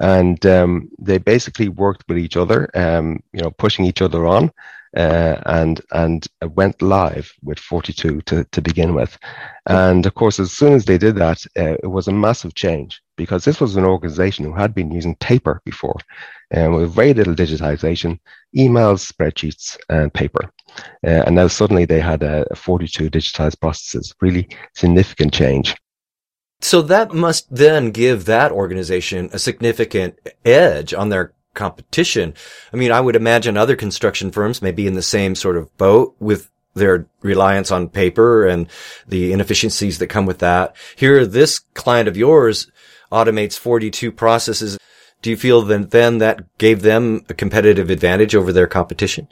and 0.00 0.44
um, 0.46 0.90
they 0.98 1.18
basically 1.18 1.68
worked 1.68 2.04
with 2.08 2.18
each 2.18 2.36
other, 2.36 2.68
um, 2.74 3.22
you 3.32 3.42
know, 3.42 3.50
pushing 3.50 3.84
each 3.84 4.02
other 4.02 4.26
on, 4.26 4.50
uh, 4.96 5.36
and 5.46 5.80
and 5.92 6.26
went 6.54 6.82
live 6.82 7.32
with 7.42 7.58
42 7.58 8.20
to, 8.22 8.44
to 8.44 8.60
begin 8.60 8.94
with. 8.94 9.18
And 9.66 10.04
of 10.06 10.14
course, 10.14 10.38
as 10.38 10.52
soon 10.52 10.72
as 10.74 10.84
they 10.84 10.98
did 10.98 11.16
that, 11.16 11.44
uh, 11.58 11.76
it 11.82 11.90
was 11.90 12.08
a 12.08 12.12
massive 12.12 12.54
change 12.54 13.00
because 13.16 13.44
this 13.44 13.60
was 13.60 13.76
an 13.76 13.84
organization 13.84 14.44
who 14.44 14.54
had 14.54 14.74
been 14.74 14.90
using 14.90 15.14
paper 15.16 15.60
before, 15.64 15.98
and 16.50 16.74
with 16.74 16.94
very 16.94 17.14
little 17.14 17.34
digitization, 17.34 18.18
emails, 18.56 19.10
spreadsheets, 19.10 19.78
and 19.88 20.12
paper. 20.12 20.50
Uh, 21.06 21.24
and 21.26 21.34
now 21.34 21.48
suddenly 21.48 21.84
they 21.84 22.00
had 22.00 22.22
a 22.22 22.46
42 22.54 23.10
digitized 23.10 23.60
processes, 23.60 24.14
really 24.20 24.48
significant 24.74 25.32
change. 25.32 25.76
So 26.60 26.80
that 26.82 27.12
must 27.12 27.52
then 27.54 27.90
give 27.90 28.24
that 28.26 28.52
organization 28.52 29.30
a 29.32 29.38
significant 29.38 30.18
edge 30.44 30.94
on 30.94 31.08
their 31.08 31.32
competition. 31.54 32.34
I 32.72 32.76
mean, 32.76 32.92
I 32.92 33.00
would 33.00 33.16
imagine 33.16 33.56
other 33.56 33.76
construction 33.76 34.30
firms 34.30 34.62
may 34.62 34.72
be 34.72 34.86
in 34.86 34.94
the 34.94 35.02
same 35.02 35.34
sort 35.34 35.56
of 35.56 35.76
boat 35.76 36.16
with 36.18 36.50
their 36.74 37.06
reliance 37.20 37.70
on 37.70 37.88
paper 37.88 38.46
and 38.46 38.66
the 39.06 39.32
inefficiencies 39.32 39.98
that 39.98 40.06
come 40.06 40.26
with 40.26 40.38
that. 40.38 40.74
Here, 40.96 41.26
this 41.26 41.58
client 41.58 42.08
of 42.08 42.16
yours 42.16 42.70
automates 43.10 43.58
42 43.58 44.10
processes. 44.10 44.78
Do 45.20 45.30
you 45.30 45.36
feel 45.36 45.62
then 45.62 46.18
that 46.18 46.58
gave 46.58 46.82
them 46.82 47.24
a 47.28 47.34
competitive 47.34 47.90
advantage 47.90 48.34
over 48.34 48.52
their 48.52 48.66
competition? 48.66 49.28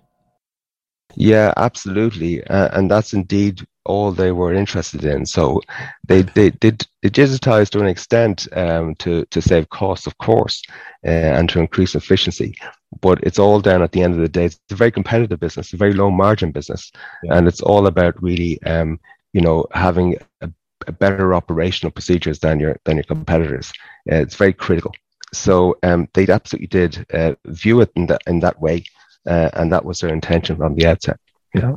Yeah, 1.17 1.53
absolutely, 1.57 2.45
uh, 2.45 2.69
and 2.73 2.91
that's 2.91 3.13
indeed 3.13 3.67
all 3.85 4.13
they 4.13 4.33
were 4.33 4.53
interested 4.53 5.05
in. 5.05 5.25
So 5.27 5.61
they 6.07 6.23
they 6.23 6.51
did 6.51 6.87
digitized 7.05 7.71
to 7.71 7.81
an 7.81 7.87
extent 7.87 8.47
um, 8.53 8.95
to 8.97 9.25
to 9.27 9.41
save 9.41 9.69
costs, 9.71 10.07
of 10.07 10.17
course, 10.19 10.63
uh, 11.07 11.11
and 11.11 11.49
to 11.51 11.61
increase 11.61 11.95
efficiency. 11.95 12.55
But 13.01 13.21
it's 13.23 13.39
all 13.39 13.61
down 13.61 13.83
at 13.83 13.93
the 13.93 14.03
end 14.03 14.15
of 14.15 14.21
the 14.21 14.29
day. 14.29 14.47
It's 14.47 14.61
a 14.71 14.75
very 14.75 14.91
competitive 14.91 15.41
business, 15.41 15.73
a 15.73 15.77
very 15.77 15.95
low 15.95 16.11
margin 16.11 16.53
business, 16.53 16.91
yeah. 17.23 17.37
and 17.37 17.49
it's 17.49 17.61
all 17.61 17.87
about 17.87 18.23
really, 18.23 18.63
um, 18.65 19.01
you 19.33 19.41
know, 19.41 19.67
having 19.73 20.17
a, 20.41 20.51
a, 20.87 20.93
better 20.93 21.35
operational 21.35 21.93
procedures 21.93 22.41
than 22.41 22.61
your 22.61 22.77
than 22.85 22.97
your 22.97 23.05
competitors. 23.05 23.73
Uh, 24.11 24.17
it's 24.17 24.37
very 24.37 24.53
critical. 24.53 24.93
So 25.33 25.77
um, 25.85 26.09
they 26.15 26.27
absolutely 26.27 26.67
did 26.67 27.07
uh, 27.15 27.35
view 27.47 27.81
it 27.81 27.93
in 27.95 28.07
that 28.07 28.23
in 28.27 28.41
that 28.41 28.61
way, 28.61 28.85
uh, 29.27 29.51
and 29.55 29.73
that 29.73 29.85
was 29.85 30.01
their 30.01 30.13
intention 30.13 30.57
from 30.57 30.75
the 30.75 30.87
outset. 30.87 31.19
Yeah. 31.55 31.77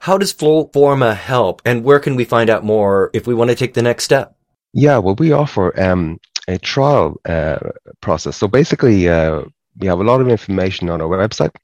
How 0.00 0.16
does 0.16 0.32
Flowforma 0.32 1.16
help, 1.16 1.60
and 1.64 1.82
where 1.82 1.98
can 1.98 2.14
we 2.14 2.24
find 2.24 2.48
out 2.48 2.64
more 2.64 3.10
if 3.12 3.26
we 3.26 3.34
want 3.34 3.50
to 3.50 3.56
take 3.56 3.74
the 3.74 3.82
next 3.82 4.04
step? 4.04 4.36
Yeah, 4.72 4.98
well, 4.98 5.16
we 5.16 5.32
offer 5.32 5.78
um, 5.80 6.20
a 6.46 6.58
trial 6.58 7.20
uh, 7.24 7.58
process. 8.00 8.36
So 8.36 8.46
basically, 8.46 9.08
uh, 9.08 9.42
we 9.78 9.86
have 9.88 10.00
a 10.00 10.04
lot 10.04 10.20
of 10.20 10.28
information 10.28 10.88
on 10.88 11.00
our 11.00 11.08
website, 11.08 11.54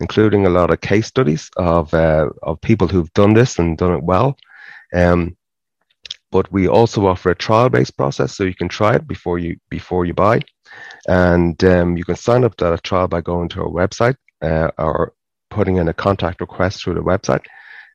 including 0.00 0.44
a 0.44 0.50
lot 0.50 0.70
of 0.70 0.80
case 0.80 1.06
studies 1.06 1.50
of 1.56 1.94
uh, 1.94 2.28
of 2.42 2.60
people 2.60 2.88
who've 2.88 3.12
done 3.14 3.34
this 3.34 3.58
and 3.58 3.78
done 3.78 3.94
it 3.94 4.02
well. 4.02 4.36
Um, 4.94 5.36
but 6.30 6.52
we 6.52 6.68
also 6.68 7.06
offer 7.06 7.30
a 7.30 7.34
trial 7.34 7.70
based 7.70 7.96
process, 7.96 8.36
so 8.36 8.44
you 8.44 8.54
can 8.54 8.68
try 8.68 8.94
it 8.96 9.08
before 9.08 9.38
you 9.38 9.56
before 9.70 10.04
you 10.04 10.12
buy, 10.12 10.42
and 11.08 11.62
um, 11.64 11.96
you 11.96 12.04
can 12.04 12.16
sign 12.16 12.44
up 12.44 12.56
to 12.56 12.64
that 12.64 12.82
trial 12.82 13.08
by 13.08 13.22
going 13.22 13.48
to 13.50 13.62
our 13.62 13.68
website 13.68 14.16
uh, 14.42 14.70
or 14.76 15.14
putting 15.50 15.76
in 15.76 15.88
a 15.88 15.94
contact 15.94 16.40
request 16.40 16.82
through 16.82 16.94
the 16.94 17.00
website. 17.00 17.44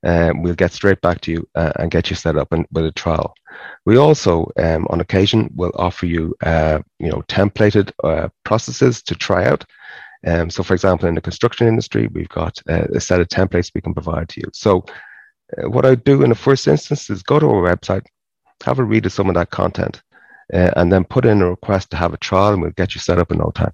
Um, 0.04 0.42
we'll 0.42 0.56
get 0.56 0.72
straight 0.72 1.00
back 1.02 1.22
to 1.22 1.32
you 1.32 1.48
uh, 1.56 1.74
and 1.78 1.92
get 1.92 2.10
you 2.10 2.16
set 2.16 2.36
up 2.36 2.52
in, 2.54 2.66
with 2.72 2.86
a 2.86 2.92
trial. 2.92 3.36
We 3.86 3.98
also, 3.98 4.52
um, 4.58 4.88
on 4.90 5.00
occasion, 5.00 5.52
will 5.56 5.72
offer 5.76 6.08
you, 6.08 6.36
uh, 6.44 6.80
you 7.00 7.10
know, 7.10 7.22
templated 7.28 7.92
uh, 8.04 8.30
processes 8.44 9.04
to 9.04 9.16
try 9.16 9.46
out. 9.46 9.64
Um, 10.26 10.50
so, 10.50 10.64
for 10.64 10.74
example, 10.74 11.08
in 11.08 11.16
the 11.16 11.22
construction 11.22 11.68
industry, 11.68 12.08
we've 12.08 12.30
got 12.30 12.60
uh, 12.70 12.88
a 12.94 13.00
set 13.00 13.22
of 13.22 13.28
templates 13.28 13.72
we 13.74 13.82
can 13.82 13.94
provide 13.94 14.30
to 14.30 14.42
you. 14.42 14.50
So, 14.54 14.86
uh, 15.58 15.70
what 15.70 15.86
I 15.86 15.96
do 15.96 16.24
in 16.24 16.30
the 16.30 16.36
first 16.36 16.68
instance 16.68 17.10
is 17.10 17.24
go 17.24 17.40
to 17.40 17.48
our 17.48 17.76
website, 17.76 18.06
have 18.64 18.80
a 18.80 18.84
read 18.84 19.06
of 19.06 19.14
some 19.14 19.30
of 19.30 19.36
that 19.36 19.50
content, 19.50 20.02
uh, 20.54 20.72
and 20.76 20.92
then 20.92 21.04
put 21.04 21.26
in 21.26 21.42
a 21.42 21.50
request 21.50 21.90
to 21.92 21.98
have 21.98 22.14
a 22.14 22.18
trial, 22.18 22.54
and 22.54 22.62
we'll 22.62 22.72
get 22.72 22.96
you 22.96 23.02
set 23.02 23.20
up 23.20 23.32
in 23.32 23.40
no 23.40 23.52
time. 23.52 23.74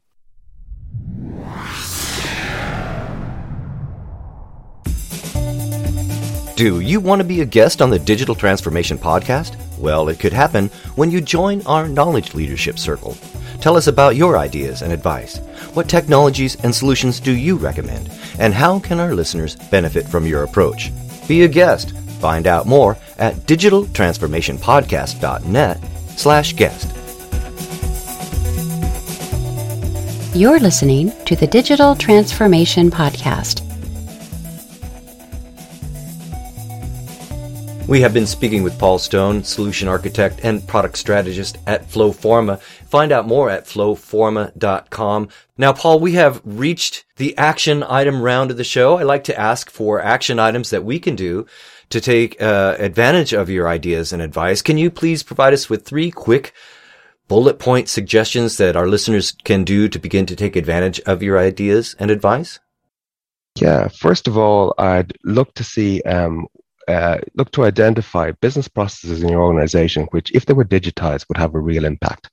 Do 6.58 6.80
you 6.80 7.00
want 7.00 7.22
to 7.22 7.28
be 7.28 7.41
a 7.41 7.46
guest 7.46 7.84
on 7.84 7.91
the 7.91 8.00
Digital 8.00 8.34
Transformation 8.34 8.98
Podcast? 8.98 9.56
Well, 9.78 10.10
it 10.10 10.20
could 10.20 10.34
happen 10.34 10.70
when 10.96 11.12
you 11.12 11.22
join 11.22 11.62
our 11.67 11.88
Knowledge 11.88 12.34
Leadership 12.34 12.80
Circle. 12.80 13.15
Tell 13.62 13.78
us 13.78 13.86
about 13.86 14.15
your 14.15 14.39
ideas 14.39 14.82
and 14.82 14.91
advice. 14.91 15.38
What 15.76 15.88
technologies 15.88 16.56
and 16.63 16.74
solutions 16.74 17.20
do 17.20 17.32
you 17.32 17.58
recommend? 17.58 18.10
And 18.39 18.56
how 18.56 18.80
can 18.80 19.00
our 19.00 19.13
listeners 19.13 19.56
benefit 19.56 20.08
from 20.08 20.26
your 20.26 20.41
approach? 20.41 20.91
Be 21.28 21.43
a 21.43 21.48
guest. 21.48 21.96
Find 22.20 22.48
out 22.48 22.65
more 22.65 22.98
at 23.20 23.36
digitaltransformationpodcast.net 23.36 25.80
slash 26.15 26.54
guest. 26.54 26.91
You're 30.36 30.60
listening 30.60 31.12
to 31.26 31.36
the 31.36 31.46
Digital 31.46 31.96
Transformation 31.96 32.89
Podcast 32.89 33.66
We 37.88 38.02
have 38.02 38.13
been 38.13 38.28
speaking 38.28 38.63
with 38.63 38.78
Paul 38.78 39.00
Stone, 39.00 39.45
solution 39.45 39.88
architect 39.88 40.41
and 40.43 40.67
product 40.67 40.97
strategist 40.97 41.58
at 41.65 41.88
Flowforma. 41.89 42.60
Find 42.60 43.13
out 43.13 43.26
more 43.26 43.50
at 43.50 43.63
flowforma.com. 43.65 45.30
Now, 45.58 45.71
Paul, 45.71 46.02
we 46.02 46.12
have 46.12 46.41
reached 46.43 47.06
the 47.15 47.38
action 47.38 47.84
item 47.84 48.21
round 48.21 48.52
of 48.52 48.58
the 48.58 48.65
show. 48.65 48.97
I 48.97 49.04
like 49.04 49.23
to 49.26 49.39
ask 49.39 49.69
for 49.69 50.02
action 50.02 50.38
items 50.38 50.69
that 50.71 50.84
we 50.84 51.00
can 51.00 51.15
do 51.15 51.45
to 51.89 52.02
take 52.02 52.41
uh, 52.41 52.76
advantage 52.78 53.32
of 53.32 53.50
your 53.50 53.69
ideas 53.69 54.12
and 54.12 54.21
advice. 54.21 54.62
Can 54.62 54.78
you 54.78 54.91
please 54.91 55.23
provide 55.23 55.54
us 55.54 55.69
with 55.69 55.86
three 55.86 56.12
quick 56.12 56.52
bullet 57.30 57.58
point 57.58 57.88
suggestions 57.88 58.58
that 58.58 58.76
our 58.76 58.89
listeners 58.89 59.32
can 59.45 59.63
do 59.63 59.88
to 59.88 59.97
begin 59.97 60.26
to 60.26 60.36
take 60.36 60.58
advantage 60.58 61.00
of 61.02 61.23
your 61.23 61.39
ideas 61.39 61.95
and 62.00 62.12
advice? 62.12 62.60
Yeah, 63.56 63.88
first 63.88 64.28
of 64.28 64.38
all, 64.38 64.73
I'd 64.78 65.17
look 65.23 65.54
to 65.54 65.63
see 65.63 66.02
um, 66.02 66.47
uh, 66.88 67.17
look 67.36 67.52
to 67.52 67.65
identify 67.65 68.32
business 68.32 68.67
processes 68.67 69.23
in 69.23 69.30
your 69.30 69.41
organization, 69.41 70.08
which, 70.12 70.32
if 70.34 70.45
they 70.45 70.54
were 70.54 70.65
digitized, 70.65 71.26
would 71.28 71.38
have 71.38 71.56
a 71.56 71.60
real 71.60 71.86
impact. 71.86 72.30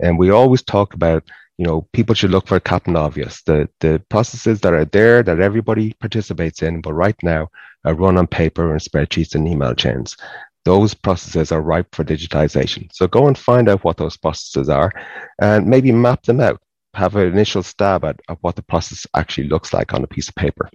And 0.00 0.18
we 0.18 0.30
always 0.30 0.62
talk 0.62 0.94
about, 0.94 1.24
you 1.58 1.66
know, 1.66 1.88
people 1.92 2.14
should 2.14 2.30
look 2.30 2.46
for 2.46 2.60
Captain 2.60 2.96
Obvious, 2.96 3.42
the, 3.42 3.68
the 3.80 4.02
processes 4.08 4.60
that 4.60 4.74
are 4.74 4.84
there 4.84 5.22
that 5.22 5.40
everybody 5.40 5.94
participates 5.94 6.62
in, 6.62 6.80
but 6.80 6.92
right 6.92 7.16
now 7.22 7.48
are 7.84 7.94
run 7.94 8.18
on 8.18 8.26
paper 8.26 8.72
and 8.72 8.80
spreadsheets 8.80 9.34
and 9.34 9.48
email 9.48 9.74
chains. 9.74 10.16
Those 10.64 10.94
processes 10.94 11.52
are 11.52 11.62
ripe 11.62 11.94
for 11.94 12.04
digitization. 12.04 12.92
So 12.92 13.06
go 13.06 13.28
and 13.28 13.38
find 13.38 13.68
out 13.68 13.84
what 13.84 13.96
those 13.96 14.16
processes 14.16 14.68
are 14.68 14.92
and 15.40 15.66
maybe 15.66 15.92
map 15.92 16.24
them 16.24 16.40
out. 16.40 16.60
Have 16.94 17.14
an 17.16 17.26
initial 17.28 17.62
stab 17.62 18.04
at, 18.04 18.20
at 18.28 18.38
what 18.40 18.56
the 18.56 18.62
process 18.62 19.06
actually 19.14 19.48
looks 19.48 19.72
like 19.72 19.94
on 19.94 20.02
a 20.02 20.08
piece 20.08 20.28
of 20.28 20.34
paper. 20.34 20.68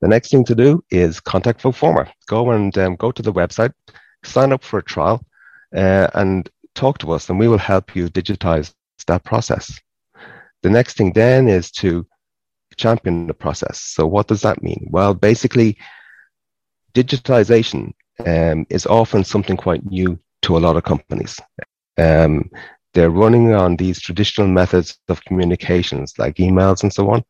The 0.00 0.08
next 0.08 0.30
thing 0.30 0.44
to 0.44 0.54
do 0.54 0.84
is 0.90 1.20
contact 1.20 1.62
Flowforma. 1.62 2.10
Go 2.26 2.50
and 2.52 2.76
um, 2.78 2.96
go 2.96 3.10
to 3.10 3.22
the 3.22 3.32
website, 3.32 3.72
sign 4.24 4.52
up 4.52 4.62
for 4.62 4.78
a 4.78 4.84
trial, 4.84 5.24
uh, 5.76 6.08
and 6.14 6.48
talk 6.74 6.98
to 6.98 7.12
us, 7.12 7.28
and 7.28 7.38
we 7.38 7.48
will 7.48 7.58
help 7.58 7.96
you 7.96 8.08
digitize 8.08 8.72
that 9.06 9.24
process. 9.24 9.78
The 10.62 10.70
next 10.70 10.96
thing 10.96 11.12
then 11.12 11.48
is 11.48 11.70
to 11.72 12.06
champion 12.76 13.26
the 13.26 13.34
process. 13.34 13.80
So, 13.80 14.06
what 14.06 14.28
does 14.28 14.42
that 14.42 14.62
mean? 14.62 14.86
Well, 14.90 15.14
basically, 15.14 15.76
digitization 16.94 17.92
um, 18.26 18.66
is 18.70 18.86
often 18.86 19.24
something 19.24 19.56
quite 19.56 19.84
new 19.84 20.18
to 20.42 20.56
a 20.56 20.60
lot 20.60 20.76
of 20.76 20.84
companies. 20.84 21.38
Um, 21.96 22.50
they're 22.94 23.10
running 23.10 23.52
on 23.52 23.76
these 23.76 24.00
traditional 24.00 24.48
methods 24.48 24.98
of 25.08 25.24
communications 25.24 26.18
like 26.18 26.36
emails 26.36 26.82
and 26.82 26.92
so 26.92 27.10
on. 27.10 27.24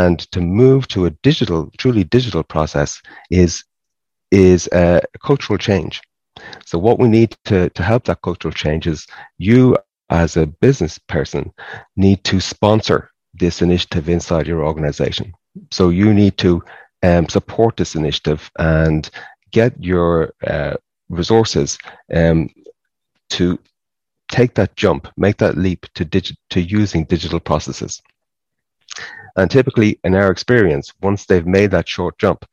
And 0.00 0.18
to 0.34 0.40
move 0.40 0.88
to 0.88 1.06
a 1.06 1.14
digital, 1.28 1.70
truly 1.76 2.04
digital 2.04 2.44
process 2.54 2.90
is, 3.30 3.64
is 4.30 4.68
a 4.72 5.02
cultural 5.28 5.58
change. 5.58 6.00
So 6.64 6.78
what 6.78 6.98
we 6.98 7.08
need 7.08 7.36
to, 7.44 7.68
to 7.76 7.82
help 7.82 8.04
that 8.04 8.22
cultural 8.22 8.54
change 8.54 8.86
is 8.86 9.06
you 9.38 9.76
as 10.08 10.36
a 10.36 10.46
business 10.46 10.98
person 11.14 11.52
need 11.96 12.24
to 12.24 12.40
sponsor 12.40 13.10
this 13.34 13.62
initiative 13.62 14.08
inside 14.08 14.46
your 14.46 14.64
organization. 14.64 15.32
So 15.70 15.90
you 15.90 16.14
need 16.14 16.38
to 16.38 16.62
um, 17.02 17.28
support 17.28 17.76
this 17.76 17.94
initiative 17.94 18.50
and 18.58 19.10
get 19.50 19.72
your 19.82 20.32
uh, 20.46 20.74
resources 21.10 21.78
um, 22.14 22.48
to 23.30 23.58
take 24.28 24.54
that 24.54 24.74
jump, 24.76 25.08
make 25.16 25.36
that 25.38 25.58
leap 25.58 25.86
to 25.94 26.04
digi- 26.04 26.36
to 26.50 26.60
using 26.60 27.04
digital 27.04 27.40
processes. 27.40 28.00
And 29.36 29.50
typically, 29.50 29.98
in 30.04 30.14
our 30.14 30.30
experience, 30.30 30.92
once 31.00 31.26
they've 31.26 31.46
made 31.46 31.70
that 31.70 31.88
short 31.88 32.18
jump, 32.18 32.44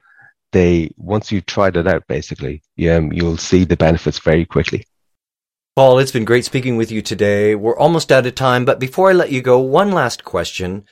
they 0.52 0.92
once 0.98 1.32
you've 1.32 1.46
tried 1.46 1.78
it 1.78 1.88
out, 1.88 2.08
basically, 2.08 2.62
um, 2.90 3.12
you'll 3.12 3.38
see 3.38 3.66
the 3.66 3.78
benefits 3.78 4.20
very 4.20 4.46
quickly. 4.46 4.86
Paul, 5.76 6.00
it's 6.00 6.12
been 6.12 6.26
great 6.26 6.46
speaking 6.46 6.76
with 6.76 6.92
you 6.92 7.02
today. 7.02 7.56
We're 7.56 7.78
almost 7.78 8.12
out 8.12 8.26
of 8.26 8.36
time, 8.36 8.66
but 8.66 8.80
before 8.80 9.10
I 9.10 9.14
let 9.14 9.32
you 9.32 9.42
go, 9.42 9.60
one 9.60 9.92
last 9.92 10.24
question. 10.24 10.86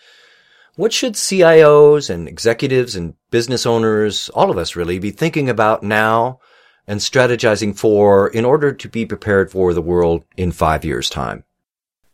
What 0.76 0.94
should 0.94 1.14
CIOs 1.16 2.10
and 2.10 2.28
executives 2.28 2.96
and 2.96 3.16
business 3.32 3.66
owners, 3.66 4.30
all 4.30 4.52
of 4.52 4.58
us 4.58 4.76
really, 4.76 5.00
be 5.00 5.12
thinking 5.12 5.50
about 5.50 5.82
now 5.82 6.40
and 6.86 7.00
strategizing 7.00 7.76
for 7.76 8.28
in 8.28 8.46
order 8.46 8.72
to 8.72 8.88
be 8.88 9.06
prepared 9.06 9.52
for 9.52 9.74
the 9.74 9.82
world 9.82 10.24
in 10.38 10.52
five 10.52 10.86
years' 10.86 11.10
time? 11.10 11.44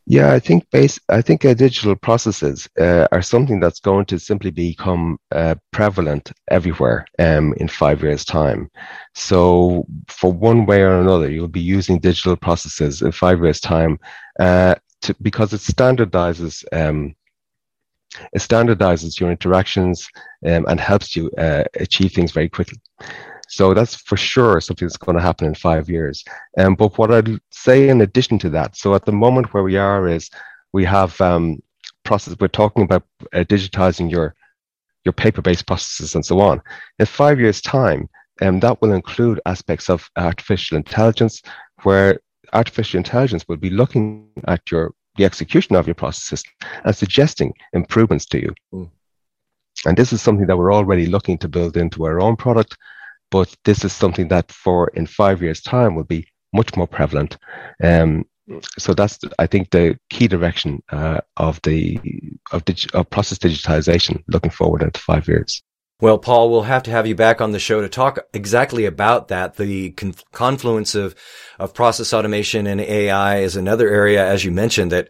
Yeah, 0.05 0.33
I 0.33 0.39
think 0.39 0.69
base. 0.69 0.99
I 1.09 1.21
think 1.21 1.45
uh, 1.45 1.53
digital 1.53 1.95
processes 1.95 2.67
uh, 2.79 3.07
are 3.13 3.21
something 3.21 3.59
that's 3.61 3.79
going 3.79 4.05
to 4.07 4.19
simply 4.19 4.51
become 4.51 5.17
uh, 5.31 5.55
prevalent 5.71 6.31
everywhere 6.51 7.05
um, 7.19 7.53
in 7.57 7.69
five 7.69 8.03
years' 8.03 8.25
time. 8.25 8.69
So, 9.15 9.85
for 10.09 10.33
one 10.33 10.65
way 10.65 10.81
or 10.81 10.99
another, 10.99 11.31
you'll 11.31 11.47
be 11.47 11.61
using 11.61 11.99
digital 11.99 12.35
processes 12.35 13.01
in 13.01 13.13
five 13.13 13.41
years' 13.41 13.61
time 13.61 13.97
uh, 14.41 14.75
to, 15.03 15.15
because 15.21 15.53
it 15.53 15.61
standardizes. 15.61 16.65
Um, 16.73 17.15
it 18.33 18.39
standardizes 18.39 19.19
your 19.19 19.31
interactions 19.31 20.07
um, 20.45 20.65
and 20.67 20.79
helps 20.79 21.15
you 21.15 21.31
uh, 21.37 21.63
achieve 21.79 22.11
things 22.11 22.31
very 22.31 22.49
quickly. 22.49 22.77
So 23.55 23.73
that's 23.73 23.95
for 23.95 24.17
sure 24.17 24.59
something 24.59 24.87
that's 24.87 24.97
going 24.97 25.15
to 25.15 25.21
happen 25.21 25.47
in 25.47 25.53
five 25.53 25.89
years. 25.89 26.23
Um, 26.57 26.73
but 26.73 26.97
what 26.97 27.11
I'd 27.11 27.39
say 27.51 27.89
in 27.89 28.01
addition 28.01 28.39
to 28.39 28.49
that, 28.49 28.75
so 28.75 28.95
at 28.95 29.05
the 29.05 29.11
moment 29.11 29.53
where 29.53 29.63
we 29.63 29.77
are 29.77 30.07
is 30.07 30.29
we 30.71 30.83
have 30.85 31.19
um, 31.21 31.61
process. 32.03 32.35
We're 32.39 32.47
talking 32.47 32.83
about 32.83 33.03
uh, 33.31 33.43
digitizing 33.43 34.09
your 34.09 34.35
your 35.05 35.13
paper-based 35.13 35.67
processes 35.67 36.15
and 36.15 36.25
so 36.25 36.39
on. 36.39 36.61
In 36.97 37.05
five 37.05 37.39
years' 37.39 37.61
time, 37.61 38.09
um, 38.41 38.59
that 38.61 38.81
will 38.81 38.93
include 38.93 39.41
aspects 39.45 39.89
of 39.89 40.09
artificial 40.15 40.77
intelligence, 40.77 41.41
where 41.83 42.19
artificial 42.53 42.97
intelligence 42.97 43.45
will 43.47 43.57
be 43.57 43.69
looking 43.69 44.29
at 44.47 44.71
your 44.71 44.93
the 45.17 45.25
execution 45.25 45.75
of 45.75 45.85
your 45.85 45.93
processes 45.93 46.43
and 46.85 46.95
suggesting 46.95 47.53
improvements 47.73 48.25
to 48.25 48.41
you. 48.41 48.51
Mm. 48.73 48.89
And 49.85 49.97
this 49.97 50.11
is 50.11 50.21
something 50.23 50.47
that 50.47 50.57
we're 50.57 50.73
already 50.73 51.05
looking 51.05 51.37
to 51.39 51.47
build 51.47 51.77
into 51.77 52.05
our 52.05 52.19
own 52.19 52.35
product, 52.35 52.77
but 53.33 53.51
this 53.65 53.83
is 53.83 53.91
something 53.91 54.27
that 54.27 54.51
for 54.51 54.89
in 54.89 55.07
five 55.07 55.41
years' 55.41 55.59
time 55.59 55.95
will 55.95 56.03
be 56.03 56.27
much 56.53 56.77
more 56.77 56.85
prevalent. 56.85 57.35
Um, 57.83 58.25
so 58.77 58.93
that's 58.93 59.17
I 59.39 59.47
think 59.47 59.71
the 59.71 59.97
key 60.11 60.27
direction 60.27 60.83
uh, 60.91 61.21
of 61.37 61.59
the 61.63 61.99
of, 62.51 62.63
of 62.93 63.09
process 63.09 63.39
digitization 63.39 64.23
looking 64.27 64.51
forward 64.51 64.83
into 64.83 64.99
five 64.99 65.27
years. 65.27 65.63
Well, 65.99 66.19
Paul, 66.19 66.51
we'll 66.51 66.63
have 66.63 66.83
to 66.83 66.91
have 66.91 67.07
you 67.07 67.15
back 67.15 67.41
on 67.41 67.53
the 67.53 67.59
show 67.59 67.81
to 67.81 67.89
talk 67.89 68.19
exactly 68.33 68.85
about 68.85 69.29
that. 69.29 69.55
The 69.55 69.91
con- 69.91 70.15
confluence 70.31 70.93
of, 70.93 71.15
of 71.57 71.73
process 71.73 72.13
automation 72.13 72.67
and 72.67 72.81
AI 72.81 73.37
is 73.37 73.55
another 73.55 73.89
area, 73.89 74.27
as 74.27 74.43
you 74.43 74.51
mentioned, 74.51 74.91
that 74.91 75.07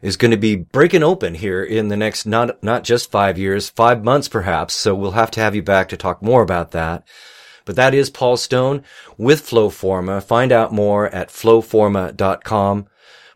is 0.00 0.16
going 0.16 0.30
to 0.30 0.36
be 0.36 0.54
breaking 0.54 1.02
open 1.02 1.34
here 1.34 1.64
in 1.64 1.88
the 1.88 1.96
next, 1.96 2.24
not, 2.24 2.62
not 2.62 2.84
just 2.84 3.10
five 3.10 3.36
years, 3.36 3.68
five 3.70 4.04
months 4.04 4.28
perhaps. 4.28 4.74
So 4.74 4.94
we'll 4.94 5.10
have 5.12 5.32
to 5.32 5.40
have 5.40 5.56
you 5.56 5.62
back 5.62 5.88
to 5.88 5.96
talk 5.96 6.22
more 6.22 6.42
about 6.42 6.70
that. 6.70 7.04
But 7.68 7.76
that 7.76 7.92
is 7.92 8.08
Paul 8.08 8.38
Stone 8.38 8.82
with 9.18 9.46
Flowforma. 9.46 10.22
Find 10.22 10.52
out 10.52 10.72
more 10.72 11.14
at 11.14 11.28
flowforma.com. 11.28 12.86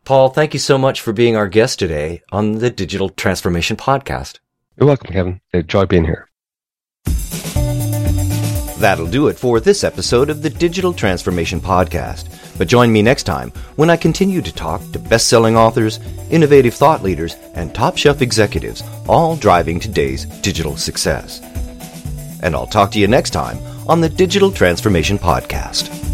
Paul, 0.07 0.31
thank 0.31 0.55
you 0.55 0.59
so 0.59 0.79
much 0.79 1.03
for 1.03 1.13
being 1.13 1.37
our 1.37 1.49
guest 1.49 1.79
today 1.79 2.23
on 2.33 2.53
the 2.53 2.71
Digital 2.71 3.11
Transformation 3.11 3.77
Podcast. 3.77 4.39
You're 4.79 4.87
welcome, 4.87 5.13
Kevin. 5.13 5.43
Enjoy 5.53 5.85
being 5.85 6.05
here. 6.05 6.31
That'll 8.79 9.07
do 9.07 9.29
it 9.29 9.39
for 9.39 9.61
this 9.61 9.85
episode 9.85 10.31
of 10.31 10.41
the 10.41 10.49
Digital 10.49 10.95
Transformation 10.95 11.61
Podcast. 11.61 12.35
But 12.57 12.69
join 12.69 12.91
me 12.91 13.03
next 13.03 13.25
time 13.25 13.51
when 13.77 13.91
I 13.91 13.99
continue 13.99 14.41
to 14.41 14.55
talk 14.55 14.81
to 14.93 14.99
best 14.99 15.29
selling 15.29 15.59
authors, 15.59 16.01
innovative 16.31 16.73
thought 16.73 17.03
leaders, 17.03 17.35
and 17.55 17.75
top 17.75 17.99
shelf 17.99 18.23
executives, 18.23 18.83
all 19.07 19.37
driving 19.37 19.79
today's 19.79 20.25
digital 20.41 20.79
success. 20.79 21.43
And 22.43 22.55
I'll 22.55 22.67
talk 22.67 22.93
to 22.93 22.99
you 22.99 23.09
next 23.09 23.31
time 23.31 23.59
on 23.89 24.01
the 24.01 24.09
Digital 24.09 24.51
Transformation 24.51 25.19
Podcast. 25.19 26.12